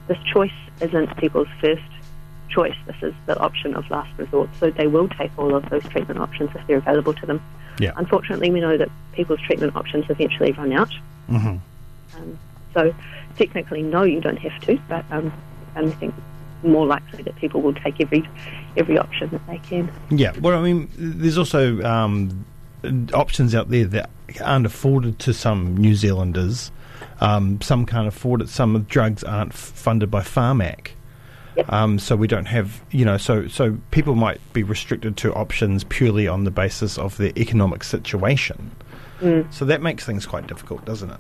this 0.08 0.18
choice 0.32 0.58
isn't 0.80 1.18
people's 1.18 1.50
first 1.60 1.84
choice. 2.48 2.78
This 2.88 2.96
is 3.02 3.14
the 3.26 3.38
option 3.40 3.76
of 3.76 3.92
last 3.92 4.10
resort. 4.18 4.50
So 4.58 4.72
they 4.72 4.88
will 4.88 5.10
take 5.10 5.38
all 5.38 5.54
of 5.54 5.70
those 5.70 5.84
treatment 5.90 6.18
options 6.18 6.50
if 6.56 6.66
they're 6.66 6.78
available 6.78 7.14
to 7.16 7.26
them. 7.26 7.44
Yeah. 7.78 7.92
Unfortunately, 7.98 8.50
we 8.52 8.62
know 8.62 8.78
that 8.78 8.88
people's 9.12 9.42
treatment 9.42 9.76
options 9.76 10.06
eventually 10.08 10.54
run 10.54 10.72
out. 10.72 10.94
Mm-hmm. 11.30 11.58
Um, 12.16 12.40
so 12.74 12.96
technically, 13.38 13.82
no, 13.82 14.04
you 14.04 14.22
don't 14.22 14.38
have 14.38 14.62
to. 14.62 14.80
But 14.88 15.04
um, 15.12 15.34
I 15.76 15.90
think 15.90 16.16
more 16.66 16.86
likely 16.86 17.24
that 17.24 17.36
people 17.38 17.62
will 17.62 17.74
take 17.74 18.02
every 18.02 18.28
every 18.78 18.98
option 18.98 19.30
that 19.30 19.46
they 19.48 19.58
can. 19.60 19.92
Yeah, 20.10 20.34
well, 20.40 20.58
I 20.58 20.62
mean, 20.62 20.90
there's 20.98 21.38
also 21.38 21.82
um, 21.84 22.46
options 23.14 23.56
out 23.56 23.70
there 23.70 23.86
that 23.86 24.10
aren't 24.44 24.66
afforded 24.66 25.20
to 25.20 25.34
some 25.34 25.78
New 25.78 25.96
Zealanders. 25.96 26.72
Um, 27.22 27.62
some 27.62 27.86
can't 27.86 28.08
afford 28.08 28.42
it. 28.42 28.50
Some 28.50 28.76
of 28.76 28.88
drugs 28.88 29.24
aren't 29.24 29.54
funded 29.54 30.12
by 30.12 30.22
Pharmac. 30.22 30.92
Yep. 31.56 31.72
Um, 31.72 32.00
so 32.00 32.18
we 32.18 32.28
don't 32.28 32.48
have, 32.48 32.82
you 32.92 33.06
know, 33.06 33.16
so 33.16 33.48
so 33.48 33.78
people 33.92 34.16
might 34.16 34.42
be 34.52 34.64
restricted 34.64 35.16
to 35.18 35.34
options 35.34 35.86
purely 35.86 36.28
on 36.28 36.44
the 36.44 36.52
basis 36.52 36.98
of 36.98 37.16
their 37.18 37.32
economic 37.38 37.84
situation. 37.84 38.72
Mm. 39.22 39.52
So 39.54 39.64
that 39.64 39.82
makes 39.82 40.06
things 40.06 40.26
quite 40.26 40.48
difficult, 40.48 40.84
doesn't 40.84 41.10
it? 41.12 41.20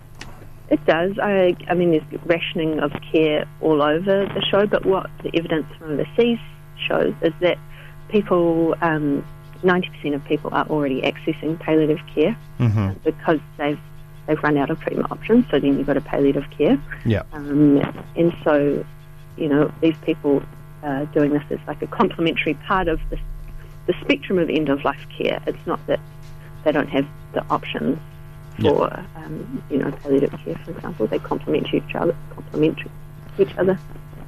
It 0.69 0.83
does. 0.85 1.17
I, 1.21 1.55
I 1.69 1.73
mean, 1.75 1.91
there's 1.91 2.03
rationing 2.25 2.79
of 2.79 2.91
care 3.11 3.45
all 3.61 3.81
over 3.81 4.25
the 4.25 4.41
show, 4.49 4.65
but 4.65 4.85
what 4.85 5.09
the 5.23 5.29
evidence 5.37 5.67
from 5.77 5.91
overseas 5.91 6.39
shows 6.87 7.13
is 7.21 7.33
that 7.41 7.57
people, 8.09 8.75
um, 8.81 9.23
90% 9.63 10.15
of 10.15 10.23
people 10.25 10.49
are 10.53 10.65
already 10.67 11.01
accessing 11.01 11.59
palliative 11.59 11.99
care 12.13 12.35
Mm-hmm. 12.59 12.93
because 13.03 13.39
they've 13.57 13.79
they've 14.27 14.41
run 14.41 14.57
out 14.57 14.69
of 14.69 14.79
treatment 14.79 15.11
options. 15.11 15.45
So 15.51 15.59
then 15.59 15.77
you've 15.77 15.85
got 15.85 15.97
a 15.97 16.01
palliative 16.01 16.49
care, 16.57 16.81
Yeah. 17.05 17.23
um, 17.33 17.77
and 18.15 18.33
so 18.45 18.83
you 19.37 19.49
know 19.49 19.71
these 19.81 19.97
people 20.03 20.41
uh, 20.83 21.03
doing 21.05 21.31
this 21.33 21.43
is 21.49 21.59
like 21.67 21.81
a 21.81 21.87
complementary 21.87 22.53
part 22.65 22.87
of 22.87 22.99
the 23.09 23.19
the 23.87 23.93
spectrum 24.01 24.39
of 24.39 24.49
end 24.49 24.69
of 24.69 24.83
life 24.85 25.05
care. 25.17 25.41
It's 25.45 25.65
not 25.67 25.85
that 25.87 25.99
they 26.63 26.71
don't 26.71 26.87
have 26.89 27.05
the 27.33 27.43
options 27.49 27.99
Yeah. 28.57 28.71
for 28.71 29.05
um, 29.17 29.63
you 29.69 29.77
know 29.77 29.91
palliative 29.91 30.31
care, 30.43 30.55
for 30.63 30.71
example. 30.71 31.07
They 31.07 31.19
complement 31.19 31.73
each 31.73 31.95
other. 31.95 32.15
Complement 32.33 32.79
each 33.37 33.55
other. 33.57 33.77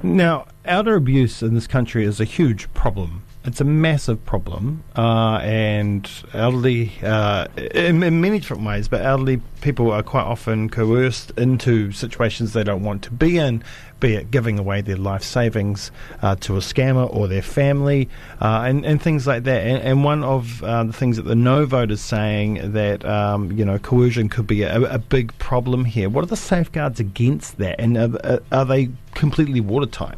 Now, 0.02 0.46
elder 0.64 0.94
abuse 0.94 1.42
in 1.42 1.54
this 1.54 1.66
country 1.66 2.04
is 2.04 2.20
a 2.20 2.24
huge 2.24 2.72
problem. 2.74 3.22
It's 3.48 3.62
a 3.62 3.64
massive 3.64 4.26
problem, 4.26 4.84
uh, 4.94 5.38
and 5.42 6.06
elderly, 6.34 6.92
uh, 7.02 7.46
in, 7.56 8.02
in 8.02 8.20
many 8.20 8.40
different 8.40 8.62
ways, 8.62 8.88
but 8.88 9.00
elderly 9.00 9.40
people 9.62 9.90
are 9.90 10.02
quite 10.02 10.24
often 10.24 10.68
coerced 10.68 11.30
into 11.38 11.90
situations 11.92 12.52
they 12.52 12.62
don't 12.62 12.82
want 12.82 13.02
to 13.04 13.10
be 13.10 13.38
in, 13.38 13.64
be 14.00 14.16
it 14.16 14.30
giving 14.30 14.58
away 14.58 14.82
their 14.82 14.98
life 14.98 15.22
savings 15.22 15.90
uh, 16.20 16.36
to 16.36 16.56
a 16.56 16.60
scammer 16.60 17.10
or 17.10 17.26
their 17.26 17.40
family, 17.40 18.10
uh, 18.42 18.64
and, 18.66 18.84
and 18.84 19.00
things 19.00 19.26
like 19.26 19.44
that. 19.44 19.66
And, 19.66 19.82
and 19.82 20.04
one 20.04 20.22
of 20.22 20.62
uh, 20.62 20.84
the 20.84 20.92
things 20.92 21.16
that 21.16 21.22
the 21.22 21.34
No 21.34 21.64
vote 21.64 21.90
is 21.90 22.02
saying 22.02 22.72
that 22.72 23.02
um, 23.06 23.50
you 23.52 23.64
know 23.64 23.78
coercion 23.78 24.28
could 24.28 24.46
be 24.46 24.62
a, 24.62 24.82
a 24.82 24.98
big 24.98 25.36
problem 25.38 25.86
here. 25.86 26.10
What 26.10 26.22
are 26.22 26.28
the 26.28 26.36
safeguards 26.36 27.00
against 27.00 27.56
that, 27.56 27.80
and 27.80 27.96
are, 27.96 28.40
are 28.52 28.66
they 28.66 28.90
completely 29.18 29.60
watertight. 29.60 30.16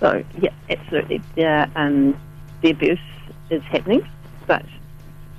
So 0.00 0.22
yeah, 0.40 0.50
absolutely. 0.68 1.22
The 1.34 1.70
um, 1.74 2.18
the 2.62 2.70
abuse 2.70 2.98
is 3.50 3.62
happening, 3.62 4.06
but 4.46 4.64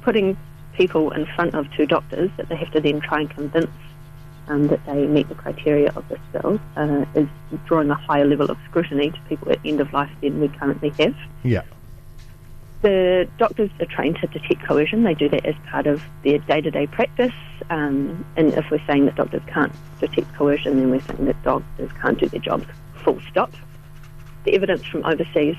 putting 0.01 0.37
people 0.73 1.11
in 1.11 1.25
front 1.35 1.55
of 1.55 1.71
two 1.73 1.85
doctors 1.85 2.29
that 2.37 2.49
they 2.49 2.55
have 2.55 2.71
to 2.71 2.79
then 2.79 3.01
try 3.01 3.21
and 3.21 3.29
convince 3.29 3.71
um, 4.47 4.67
that 4.67 4.85
they 4.85 5.05
meet 5.05 5.27
the 5.27 5.35
criteria 5.35 5.91
of 5.95 6.07
this 6.07 6.19
bill 6.31 6.59
uh, 6.75 7.05
is 7.15 7.27
drawing 7.65 7.89
a 7.89 7.95
higher 7.95 8.25
level 8.25 8.49
of 8.49 8.57
scrutiny 8.69 9.11
to 9.11 9.19
people 9.27 9.51
at 9.51 9.59
end 9.65 9.81
of 9.81 9.91
life 9.91 10.11
than 10.21 10.39
we 10.39 10.47
currently 10.47 10.89
have. 10.99 11.15
Yeah. 11.43 11.63
The 12.83 13.27
doctors 13.37 13.71
are 13.79 13.87
trained 13.87 14.17
to 14.21 14.27
detect 14.27 14.63
coercion. 14.65 15.03
They 15.03 15.15
do 15.15 15.27
that 15.29 15.45
as 15.45 15.55
part 15.69 15.87
of 15.87 16.01
their 16.23 16.37
day-to-day 16.37 16.87
practice. 16.87 17.33
Um, 17.71 18.23
and 18.37 18.53
if 18.53 18.69
we're 18.69 18.85
saying 18.85 19.05
that 19.05 19.15
doctors 19.15 19.41
can't 19.47 19.73
detect 19.99 20.33
coercion, 20.35 20.77
then 20.77 20.91
we're 20.91 21.01
saying 21.01 21.25
that 21.25 21.41
doctors 21.43 21.91
can't 21.99 22.19
do 22.19 22.29
their 22.29 22.39
jobs. 22.39 22.65
Full 23.03 23.19
stop. 23.31 23.51
The 24.47 24.55
evidence 24.55 24.85
from 24.85 25.03
overseas 25.03 25.57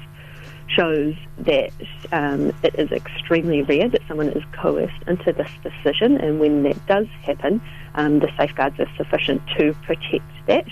shows 0.67 1.15
that 1.41 1.71
um, 2.11 2.55
it 2.63 2.75
is 2.77 2.91
extremely 2.91 3.61
rare 3.61 3.87
that 3.87 4.01
someone 4.09 4.31
is 4.31 4.43
coerced 4.53 5.03
into 5.07 5.31
this 5.35 5.51
decision, 5.63 6.17
and 6.17 6.41
when 6.41 6.63
that 6.63 6.87
does 6.87 7.07
happen, 7.23 7.61
um, 7.97 8.21
the 8.21 8.31
safeguards 8.39 8.81
are 8.81 8.89
sufficient 8.97 9.43
to 9.59 9.75
protect 9.83 10.25
that. 10.47 10.65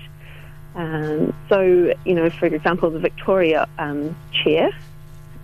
Um, 0.77 1.35
so, 1.51 1.93
you 2.07 2.15
know, 2.15 2.31
for 2.31 2.47
example, 2.47 2.89
the 2.89 3.01
Victoria 3.01 3.69
um, 3.79 4.17
chair, 4.33 4.71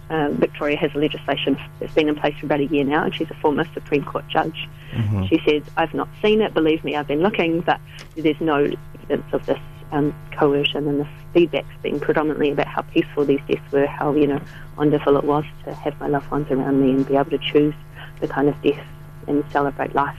uh, 0.08 0.30
Victoria 0.30 0.78
has 0.78 0.94
a 0.94 0.98
legislation 0.98 1.58
that's 1.78 1.92
been 1.92 2.08
in 2.08 2.14
place 2.14 2.34
for 2.38 2.46
about 2.46 2.60
a 2.60 2.66
year 2.66 2.84
now, 2.84 3.04
and 3.04 3.14
she's 3.14 3.30
a 3.30 3.34
former 3.34 3.66
Supreme 3.74 4.02
Court 4.02 4.26
judge. 4.28 4.66
Mm-hmm. 4.92 5.26
She 5.26 5.42
says, 5.46 5.62
I've 5.76 5.92
not 5.92 6.08
seen 6.22 6.40
it, 6.40 6.54
believe 6.54 6.82
me, 6.84 6.96
I've 6.96 7.08
been 7.08 7.20
looking, 7.20 7.60
but 7.60 7.82
there's 8.16 8.40
no 8.40 8.66
evidence 8.94 9.26
of 9.34 9.44
this 9.44 9.60
um, 9.92 10.14
coercion, 10.36 10.88
and 10.88 11.00
the 11.00 11.08
feedback's 11.32 11.68
been 11.82 12.00
predominantly 12.00 12.50
about 12.50 12.66
how 12.66 12.82
peaceful 12.82 13.24
these 13.24 13.40
deaths 13.48 13.72
were, 13.72 13.86
how, 13.86 14.14
you 14.14 14.26
know, 14.26 14.40
wonderful 14.76 15.16
it 15.16 15.24
was 15.24 15.44
to 15.64 15.74
have 15.74 15.98
my 16.00 16.08
loved 16.08 16.30
ones 16.30 16.50
around 16.50 16.80
me 16.80 16.90
and 16.90 17.06
be 17.06 17.16
able 17.16 17.30
to 17.30 17.38
choose 17.38 17.74
the 18.20 18.28
kind 18.28 18.48
of 18.48 18.60
death 18.62 18.84
and 19.28 19.44
celebrate 19.52 19.94
life. 19.94 20.16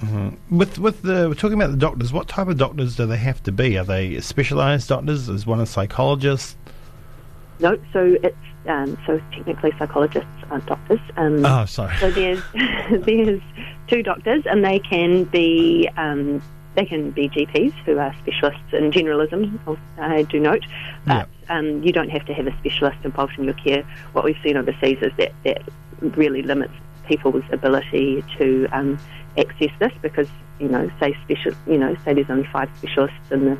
Mm-hmm. 0.00 0.56
With 0.56 0.78
with 0.78 1.02
the 1.02 1.28
we're 1.28 1.34
talking 1.34 1.60
about 1.60 1.70
the 1.70 1.76
doctors. 1.76 2.12
What 2.12 2.26
type 2.26 2.48
of 2.48 2.56
doctors 2.56 2.96
do 2.96 3.06
they 3.06 3.18
have 3.18 3.42
to 3.42 3.52
be? 3.52 3.76
Are 3.76 3.84
they 3.84 4.20
specialised 4.20 4.88
doctors? 4.88 5.28
Is 5.28 5.46
one 5.46 5.60
a 5.60 5.66
psychologist? 5.66 6.56
No, 7.60 7.78
so 7.92 8.16
it's 8.22 8.36
um, 8.66 8.96
so 9.06 9.20
technically 9.32 9.72
psychologists 9.78 10.28
aren't 10.50 10.66
doctors. 10.66 11.00
Um, 11.16 11.44
Oh, 11.44 11.66
sorry. 11.66 11.96
So 11.98 12.10
there's 12.10 12.42
there's 12.90 13.42
two 13.86 14.02
doctors, 14.02 14.44
and 14.46 14.64
they 14.64 14.78
can 14.78 15.24
be 15.24 15.88
um, 15.96 16.42
they 16.74 16.86
can 16.86 17.10
be 17.10 17.28
GPs 17.28 17.72
who 17.84 17.98
are 17.98 18.14
specialists 18.22 18.72
in 18.72 18.90
generalism. 18.90 19.58
I 19.98 20.22
do 20.22 20.40
note, 20.40 20.64
but 21.06 21.28
um, 21.48 21.82
you 21.82 21.92
don't 21.92 22.08
have 22.10 22.24
to 22.26 22.34
have 22.34 22.46
a 22.46 22.56
specialist 22.58 22.98
involved 23.04 23.38
in 23.38 23.44
your 23.44 23.54
care. 23.54 23.82
What 24.12 24.24
we've 24.24 24.38
seen 24.42 24.56
overseas 24.56 24.98
is 25.02 25.12
that 25.18 25.32
that 25.44 25.62
really 26.00 26.42
limits 26.42 26.72
people's 27.06 27.44
ability 27.52 28.24
to 28.38 28.66
um, 28.72 28.98
access 29.36 29.70
this 29.78 29.92
because 30.02 30.28
you 30.60 30.68
know 30.68 30.90
say 31.00 31.16
special 31.24 31.52
you 31.66 31.78
know 31.78 31.96
say 32.04 32.14
there's 32.14 32.30
only 32.30 32.48
five 32.52 32.70
specialists 32.78 33.16
in 33.30 33.44
the 33.44 33.58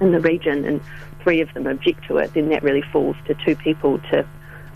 in 0.00 0.12
the 0.12 0.20
region 0.20 0.64
and 0.64 0.80
three 1.20 1.40
of 1.40 1.52
them 1.54 1.66
object 1.68 2.04
to 2.08 2.16
it, 2.16 2.32
then 2.34 2.48
that 2.48 2.62
really 2.64 2.82
falls 2.82 3.16
to 3.26 3.34
two 3.44 3.54
people 3.54 3.98
to 4.10 4.26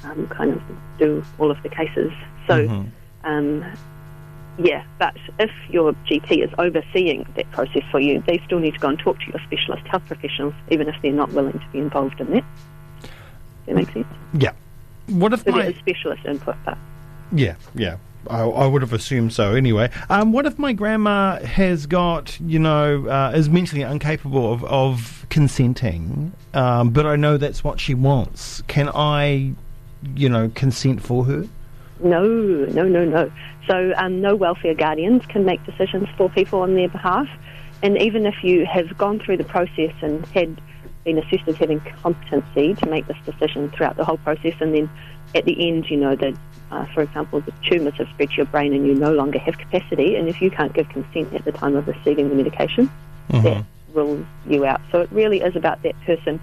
um, 0.05 0.29
kind 0.29 0.53
of 0.53 0.63
do 0.99 1.25
all 1.39 1.51
of 1.51 1.61
the 1.65 1.69
cases. 1.69 2.13
So, 2.47 2.69
Mhm. 2.69 2.87
um, 3.25 3.65
yeah, 4.59 4.85
but 4.99 5.17
if 5.39 5.51
your 5.69 5.93
GP 6.09 6.45
is 6.45 6.51
overseeing 6.59 7.27
that 7.37 7.51
process 7.51 7.83
for 7.91 8.01
you, 8.01 8.23
they 8.27 8.41
still 8.47 8.59
need 8.59 8.75
to 8.75 8.81
go 8.81 8.89
and 8.89 8.99
talk 8.99 9.19
to 9.21 9.27
your 9.27 9.41
specialist 9.47 9.87
health 9.87 10.05
professionals, 10.07 10.55
even 10.71 10.89
if 10.89 10.95
they're 11.03 11.13
not 11.13 11.31
willing 11.33 11.53
to 11.53 11.67
be 11.73 11.79
involved 11.79 12.21
in 12.21 12.31
that. 12.31 12.45
Does 13.03 13.11
that 13.67 13.75
make 13.75 13.91
sense? 13.93 14.07
Yeah. 14.35 14.53
What 15.09 15.33
if 15.33 15.45
So 15.45 15.53
my 15.53 15.73
specialist 15.73 16.25
input, 16.25 16.57
but 16.65 16.79
yeah 17.33 17.57
yeah 17.75 17.97
I, 18.29 18.43
I 18.43 18.67
would 18.67 18.83
have 18.83 18.93
assumed 18.93 19.33
so 19.33 19.55
anyway. 19.55 19.91
Um, 20.11 20.33
what 20.33 20.47
if 20.47 20.59
my 20.59 20.73
grandma 20.73 21.41
has 21.45 21.87
got 21.87 22.39
you 22.41 22.59
know 22.59 23.07
uh, 23.09 23.33
is 23.35 23.49
mentally 23.49 23.83
incapable 23.83 24.53
of 24.53 24.65
of 24.65 25.27
consenting, 25.31 26.33
um, 26.55 26.91
but 26.91 27.07
I 27.07 27.17
know 27.17 27.37
that's 27.37 27.63
what 27.63 27.81
she 27.81 27.95
wants? 27.95 28.63
Can 28.67 28.89
I, 28.95 29.53
you 30.15 30.29
know, 30.29 30.51
consent 30.55 31.03
for 31.03 31.25
her? 31.25 31.47
No, 32.01 32.27
no, 32.27 32.85
no, 32.87 33.05
no. 33.05 33.31
So 33.67 33.93
um, 33.97 34.21
no 34.21 34.37
welfare 34.37 34.75
guardians 34.75 35.25
can 35.27 35.45
make 35.45 35.65
decisions 35.65 36.09
for 36.17 36.29
people 36.31 36.61
on 36.61 36.75
their 36.75 36.89
behalf. 36.89 37.29
And 37.83 37.99
even 37.99 38.27
if 38.27 38.43
you 38.43 38.67
have 38.67 38.97
gone 38.97 39.19
through 39.19 39.39
the 39.39 39.45
process 39.45 39.93
and 40.03 40.25
had 40.27 40.61
been 41.05 41.19
assessed 41.19 41.47
as 41.47 41.57
having 41.57 41.81
competency 42.03 42.75
to 42.75 42.87
make 42.89 43.07
this 43.07 43.17
decision 43.25 43.71
throughout 43.71 43.97
the 43.97 44.05
whole 44.05 44.19
process, 44.19 44.55
and 44.61 44.75
then 44.75 44.91
at 45.35 45.45
the 45.45 45.69
end, 45.69 45.91
you 45.91 45.97
know, 45.97 46.17
that, 46.17 46.35
uh, 46.71 46.87
for 46.95 47.03
example, 47.03 47.41
the 47.41 47.53
tumours 47.63 47.95
have 47.95 48.09
spread 48.09 48.31
to 48.31 48.37
your 48.37 48.47
brain 48.47 48.73
and 48.73 48.87
you 48.87 48.95
no 48.95 49.13
longer 49.13 49.39
have 49.39 49.57
capacity, 49.59 50.17
and 50.17 50.29
if 50.29 50.41
you 50.41 50.51
can't 50.51 50.73
give 50.73 50.89
consent 50.89 51.33
at 51.33 51.45
the 51.45 51.53
time 51.53 51.77
of 51.77 51.87
receiving 51.87 52.29
the 52.29 52.35
medication, 52.35 52.91
that 53.31 53.65
rules 53.93 54.25
you 54.47 54.65
out. 54.65 54.81
So 54.91 55.01
it 55.01 55.11
really 55.13 55.41
is 55.41 55.57
about 55.57 55.83
that 55.83 56.01
person 56.03 56.41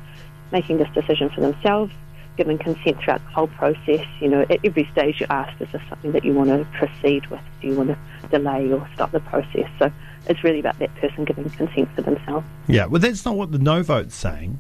making 0.52 0.78
this 0.78 0.90
decision 0.94 1.30
for 1.30 1.42
themselves, 1.42 1.92
giving 2.38 2.58
consent 2.58 3.00
throughout 3.02 3.24
the 3.26 3.32
whole 3.32 3.48
process. 3.48 4.06
You 4.20 4.30
know, 4.30 4.42
at 4.42 4.60
every 4.64 4.88
stage 4.92 5.20
you 5.20 5.28
ask, 5.30 5.60
is 5.62 5.72
this 5.72 5.82
something 5.90 6.12
that 6.12 6.24
you 6.24 6.34
want 6.34 6.50
to 6.50 6.68
proceed 6.78 7.26
with? 7.28 7.42
Do 7.62 7.68
you 7.68 7.76
want 7.76 7.90
to 7.90 7.98
delay 8.30 8.72
or 8.72 8.88
stop 8.94 9.12
the 9.12 9.20
process? 9.20 9.70
So 9.80 9.92
it's 10.28 10.44
really 10.44 10.60
about 10.60 10.80
that 10.80 10.94
person 10.96 11.26
giving 11.26 11.50
consent 11.52 11.90
for 11.96 12.02
themselves. 12.02 12.46
Yeah, 12.68 12.86
well, 12.86 13.00
that's 13.00 13.26
not 13.26 13.36
what 13.36 13.52
the 13.52 13.60
no 13.60 13.84
vote's 13.84 14.16
saying. 14.16 14.60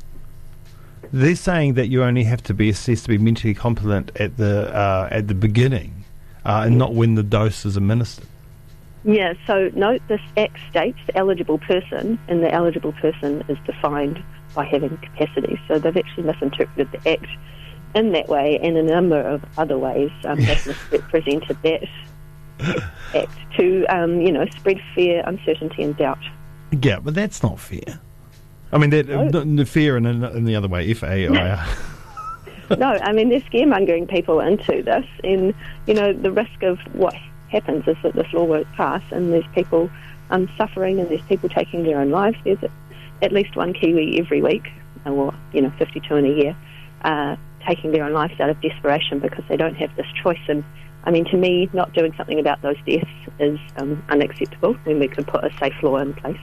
They're 1.11 1.35
saying 1.35 1.75
that 1.75 1.87
you 1.87 2.03
only 2.03 2.23
have 2.23 2.41
to 2.43 2.53
be 2.53 2.69
assessed 2.69 3.03
to 3.03 3.09
be 3.09 3.17
mentally 3.17 3.53
competent 3.53 4.11
at 4.19 4.37
the 4.37 4.73
uh, 4.73 5.09
at 5.11 5.27
the 5.27 5.35
beginning, 5.35 6.05
uh, 6.43 6.63
and 6.65 6.77
not 6.77 6.93
when 6.93 7.15
the 7.15 7.23
dose 7.23 7.65
is 7.65 7.77
administered. 7.77 8.25
Yeah, 9.05 9.33
so 9.45 9.69
note 9.75 10.01
this 10.07 10.21
Act 10.37 10.57
states 10.69 10.97
the 11.05 11.15
eligible 11.17 11.59
person, 11.59 12.17
and 12.27 12.41
the 12.41 12.51
eligible 12.51 12.93
person 12.93 13.43
is 13.49 13.57
defined 13.65 14.23
by 14.55 14.65
having 14.65 14.97
capacity. 14.97 15.59
So 15.67 15.77
they've 15.77 15.95
actually 15.95 16.23
misinterpreted 16.23 16.91
the 16.91 17.11
Act 17.11 17.27
in 17.95 18.11
that 18.11 18.27
way, 18.27 18.59
and 18.61 18.77
a 18.77 18.83
number 18.83 19.19
of 19.19 19.43
other 19.57 19.77
ways 19.77 20.11
um, 20.25 20.37
they've 20.45 20.65
misrepresented 20.67 21.57
that 21.63 21.83
Act 23.13 23.31
to, 23.57 23.85
um, 23.85 24.21
you 24.21 24.31
know, 24.31 24.45
spread 24.57 24.79
fear, 24.95 25.23
uncertainty, 25.25 25.83
and 25.83 25.95
doubt. 25.97 26.19
Yeah, 26.81 26.99
but 26.99 27.13
that's 27.13 27.43
not 27.43 27.59
fair. 27.59 27.99
I 28.71 28.77
mean, 28.77 28.89
that, 28.91 29.07
No. 29.07 29.29
the, 29.29 29.41
the 29.41 29.65
fear 29.65 29.97
in, 29.97 30.05
in 30.05 30.45
the 30.45 30.55
other 30.55 30.67
way, 30.67 30.89
F 30.89 31.03
A 31.03 31.27
I 31.27 31.49
R. 31.51 31.67
no, 32.77 32.97
I 33.01 33.11
mean 33.11 33.29
they're 33.29 33.41
scaremongering 33.41 34.09
people 34.09 34.39
into 34.39 34.81
this, 34.81 35.05
and 35.23 35.53
you 35.85 35.93
know 35.93 36.13
the 36.13 36.31
risk 36.31 36.63
of 36.63 36.79
what 36.93 37.15
happens 37.49 37.87
is 37.87 37.97
that 38.01 38.13
this 38.13 38.31
law 38.33 38.45
won't 38.45 38.71
pass, 38.73 39.03
and 39.11 39.31
there's 39.31 39.45
people 39.53 39.89
um, 40.31 40.49
suffering, 40.57 40.99
and 40.99 41.09
there's 41.09 41.21
people 41.23 41.49
taking 41.49 41.83
their 41.83 41.99
own 41.99 42.09
lives. 42.09 42.37
There's 42.43 42.63
at 43.21 43.31
least 43.31 43.55
one 43.55 43.73
Kiwi 43.73 44.19
every 44.19 44.41
week, 44.41 44.71
or 45.05 45.33
you 45.51 45.61
know, 45.61 45.71
52 45.77 46.15
in 46.15 46.25
a 46.25 46.29
year, 46.29 46.55
uh, 47.03 47.35
taking 47.67 47.91
their 47.91 48.03
own 48.03 48.13
lives 48.13 48.39
out 48.39 48.49
of 48.49 48.61
desperation 48.61 49.19
because 49.19 49.43
they 49.49 49.57
don't 49.57 49.75
have 49.75 49.95
this 49.95 50.07
choice. 50.21 50.39
And 50.47 50.63
I 51.05 51.11
mean, 51.11 51.25
to 51.25 51.37
me, 51.37 51.69
not 51.73 51.93
doing 51.93 52.13
something 52.15 52.39
about 52.39 52.61
those 52.61 52.77
deaths 52.85 53.09
is 53.39 53.59
um, 53.77 54.03
unacceptable 54.09 54.73
when 54.83 54.99
we 54.99 55.07
could 55.07 55.27
put 55.27 55.43
a 55.43 55.51
safe 55.57 55.73
law 55.81 55.97
in 55.97 56.13
place. 56.13 56.39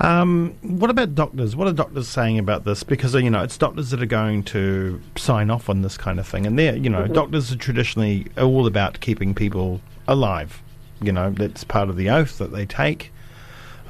Um, 0.00 0.56
what 0.62 0.88
about 0.88 1.14
doctors? 1.14 1.54
What 1.54 1.68
are 1.68 1.72
doctors 1.72 2.08
saying 2.08 2.38
about 2.38 2.64
this? 2.64 2.82
Because 2.82 3.14
you 3.14 3.28
know, 3.28 3.42
it's 3.42 3.58
doctors 3.58 3.90
that 3.90 4.02
are 4.02 4.06
going 4.06 4.44
to 4.44 5.00
sign 5.16 5.50
off 5.50 5.68
on 5.68 5.82
this 5.82 5.98
kind 5.98 6.18
of 6.18 6.26
thing, 6.26 6.46
and 6.46 6.58
they're 6.58 6.76
you 6.76 6.88
know, 6.88 7.06
doctors 7.06 7.52
are 7.52 7.56
traditionally 7.56 8.26
all 8.38 8.66
about 8.66 9.00
keeping 9.00 9.34
people 9.34 9.80
alive. 10.08 10.62
You 11.02 11.12
know, 11.12 11.30
that's 11.30 11.64
part 11.64 11.90
of 11.90 11.96
the 11.96 12.08
oath 12.08 12.38
that 12.38 12.50
they 12.50 12.64
take. 12.64 13.12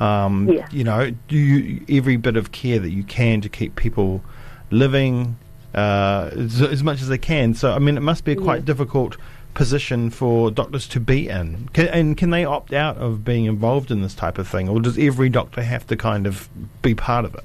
Um, 0.01 0.49
Yeah. 0.49 0.67
You 0.73 0.83
know, 0.83 1.11
do 1.29 1.37
you, 1.37 1.85
every 1.89 2.17
bit 2.17 2.37
of 2.37 2.51
care 2.51 2.81
that 2.81 2.91
you 2.91 3.05
can 3.05 3.41
to 3.43 3.49
keep 3.49 3.77
people 3.77 4.23
living 4.71 5.37
uh, 5.75 6.31
as, 6.33 6.61
as 6.63 6.83
much 6.83 7.01
as 7.03 7.09
they 7.09 7.19
can. 7.19 7.55
So, 7.55 7.73
I 7.73 7.79
mean, 7.79 7.97
it 7.97 8.01
must 8.01 8.25
be 8.25 8.33
a 8.33 8.37
quite 8.37 8.61
Yeah. 8.61 8.67
difficult 8.67 9.17
position 9.55 10.11
for 10.11 10.51
doctors 10.51 10.87
to 10.89 11.01
be 11.01 11.29
in. 11.29 11.69
Can, 11.73 11.89
and 11.89 12.17
can 12.17 12.31
they 12.31 12.45
opt 12.45 12.73
out 12.73 12.97
of 12.99 13.25
being 13.25 13.47
involved 13.47 13.91
in 13.91 14.01
this 14.03 14.15
type 14.15 14.39
of 14.39 14.47
thing, 14.47 14.69
or 14.69 14.81
does 14.81 14.97
every 14.99 15.29
doctor 15.29 15.63
have 15.63 15.87
to 15.89 15.97
kind 15.97 16.27
of 16.27 16.49
be 16.83 16.95
part 16.95 17.25
of 17.25 17.35
it? 17.35 17.45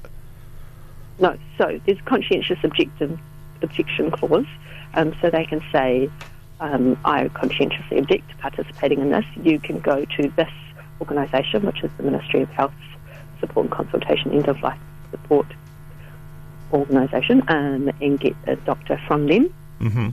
No, 1.18 1.36
so 1.58 1.80
there's 1.86 2.00
conscientious 2.04 2.58
objective, 2.62 3.18
objection 3.62 4.10
clause, 4.10 4.46
um, 4.94 5.14
so 5.20 5.30
they 5.30 5.44
can 5.46 5.62
say, 5.72 6.08
um, 6.60 6.98
I 7.04 7.28
conscientiously 7.28 7.98
object 7.98 8.30
to 8.30 8.36
participating 8.36 9.00
in 9.00 9.10
this. 9.10 9.24
You 9.42 9.58
can 9.58 9.80
go 9.80 10.04
to 10.04 10.28
this 10.36 10.50
organisation, 11.00 11.64
which 11.66 11.82
is 11.82 11.90
the 11.96 12.02
Ministry 12.02 12.42
of 12.42 12.48
Health's 12.50 12.74
Support 13.40 13.66
and 13.66 13.72
Consultation 13.74 14.32
End 14.32 14.48
of 14.48 14.60
Life 14.62 14.78
Support 15.10 15.46
Organisation, 16.72 17.42
um, 17.48 17.90
and 18.00 18.18
get 18.18 18.34
a 18.46 18.56
doctor 18.56 19.00
from 19.06 19.26
them. 19.26 19.52
hmm 19.78 20.08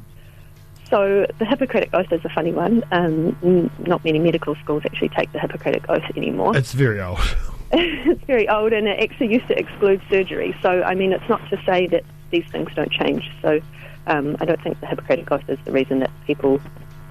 So 0.90 1.26
the 1.40 1.46
Hippocratic 1.46 1.94
Oath 1.94 2.12
is 2.12 2.24
a 2.26 2.30
funny 2.30 2.52
one. 2.52 2.84
Um, 2.92 3.36
n- 3.44 3.72
not 3.80 4.04
many 4.04 4.20
medical 4.20 4.56
schools 4.56 4.84
actually 4.86 5.10
take 5.10 5.32
the 5.32 5.40
Hippocratic 5.40 5.90
Oath 5.90 6.04
anymore. 6.16 6.56
It's 6.56 6.74
very 6.74 7.02
old. 7.02 7.20
it's 7.76 8.24
very 8.26 8.48
old 8.48 8.72
and 8.72 8.88
it 8.88 9.00
actually 9.00 9.34
used 9.34 9.48
to 9.48 9.58
exclude 9.58 10.00
surgery. 10.08 10.56
So, 10.62 10.84
I 10.84 10.94
mean, 10.94 11.12
it's 11.12 11.28
not 11.28 11.42
to 11.50 11.60
say 11.66 11.88
that 11.88 12.04
these 12.30 12.46
things 12.52 12.70
don't 12.76 12.92
change. 12.92 13.32
So, 13.42 13.62
um, 14.06 14.38
I 14.40 14.46
don't 14.46 14.62
think 14.62 14.80
the 14.80 14.86
Hippocratic 14.86 15.32
Oath 15.32 15.50
is 15.50 15.58
the 15.66 15.72
reason 15.72 15.98
that 16.00 16.12
people, 16.28 16.62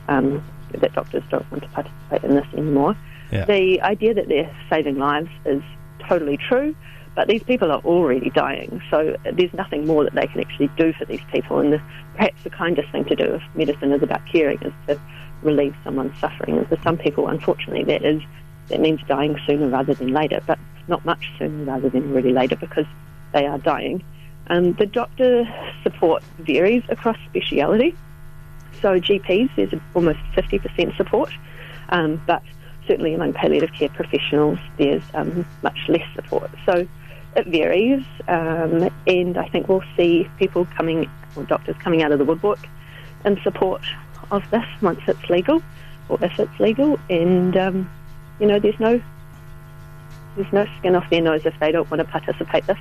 um, 0.07 0.45
that 0.71 0.93
doctors 0.93 1.25
don't 1.31 1.51
want 1.51 1.65
to 1.65 1.69
participate 1.71 2.23
in 2.23 2.37
this 2.37 2.47
anymore. 2.53 2.97
Yeah. 3.33 3.45
The 3.47 3.81
idea 3.81 4.15
that 4.15 4.29
they're 4.29 4.55
saving 4.71 4.99
lives 4.99 5.31
is 5.45 5.63
totally 5.99 6.37
true, 6.37 6.77
but 7.15 7.29
these 7.29 7.43
people 7.43 7.71
are 7.71 7.81
already 7.81 8.31
dying. 8.31 8.83
So, 8.91 9.17
there's 9.33 9.53
nothing 9.53 9.87
more 9.87 10.05
that 10.05 10.15
they 10.15 10.27
can 10.27 10.41
actually 10.41 10.69
do 10.77 10.93
for 10.95 11.05
these 11.05 11.23
people. 11.33 11.59
And 11.59 11.73
the, 11.73 11.83
perhaps 12.15 12.43
the 12.43 12.51
kindest 12.51 12.91
thing 12.91 13.05
to 13.07 13.17
do 13.17 13.35
if 13.35 13.43
medicine 13.55 13.93
is 13.93 14.03
about 14.03 14.21
caring 14.31 14.59
is 14.63 14.73
to 14.87 15.01
relieve 15.43 15.75
someone's 15.85 16.19
suffering. 16.19 16.59
And 16.59 16.69
for 16.69 16.79
some 16.83 16.97
people, 16.97 17.29
unfortunately, 17.29 17.85
that 17.85 18.05
is 18.05 18.23
that 18.69 18.81
means 18.81 19.01
dying 19.07 19.39
sooner 19.47 19.69
rather 19.69 19.95
than 19.95 20.13
later, 20.13 20.41
but 20.47 20.59
not 20.89 21.05
much 21.05 21.31
sooner 21.39 21.65
rather 21.65 21.89
than 21.89 22.13
really 22.13 22.33
later 22.33 22.57
because 22.57 22.87
they 23.33 23.47
are 23.47 23.59
dying. 23.59 24.03
Um, 24.49 24.73
the 24.75 24.87
doctor 24.87 25.47
support 25.83 26.23
varies 26.39 26.83
across 26.89 27.17
speciality. 27.29 27.95
So 28.81 29.01
GPs, 29.01 29.51
there's 29.57 29.73
almost 29.95 30.19
50% 30.35 30.97
support, 30.97 31.31
um, 31.91 32.21
but 32.27 32.43
certainly 32.87 33.15
among 33.15 33.33
palliative 33.33 33.73
care 33.73 33.89
professionals, 33.91 34.59
there's 34.77 35.03
um, 35.15 35.47
much 35.63 35.79
less 35.89 36.07
support. 36.15 36.51
So 36.67 36.87
it 37.37 37.47
varies, 37.47 38.05
um, 38.29 38.89
and 39.07 39.39
I 39.39 39.49
think 39.49 39.69
we'll 39.69 39.85
see 39.97 40.29
people 40.39 40.67
coming, 40.77 41.11
or 41.37 41.45
doctors 41.45 41.77
coming 41.79 42.03
out 42.03 42.13
of 42.13 42.19
the 42.19 42.25
woodwork 42.25 42.59
in 43.25 43.41
support 43.43 43.83
of 44.31 44.43
this 44.51 44.65
once 44.81 45.01
it's 45.07 45.29
legal, 45.31 45.63
or 46.09 46.19
if 46.23 46.39
it's 46.39 46.61
legal, 46.61 46.99
and 47.09 47.57
um, 47.57 47.91
you 48.41 48.47
know, 48.47 48.59
there's 48.59 48.79
no 48.81 49.01
there's 50.37 50.53
no 50.53 50.67
skin 50.79 50.95
off 50.97 51.09
their 51.11 51.21
nose 51.21 51.43
if 51.45 51.59
they 51.61 51.71
don't 51.73 51.91
want 51.91 52.01
to 52.01 52.05
participate 52.07 52.67
this. 52.67 52.79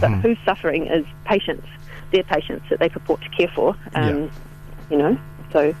But 0.00 0.10
who's 0.20 0.38
suffering 0.44 0.86
is 0.86 1.06
patients, 1.24 1.66
their 2.10 2.24
patients 2.24 2.66
that 2.70 2.80
they 2.80 2.88
purport 2.88 3.20
to 3.22 3.28
care 3.30 3.48
for. 3.54 3.76
Um, 3.94 4.22
Yeah. 4.24 4.30
You 4.90 4.96
know, 4.98 5.18
so. 5.52 5.74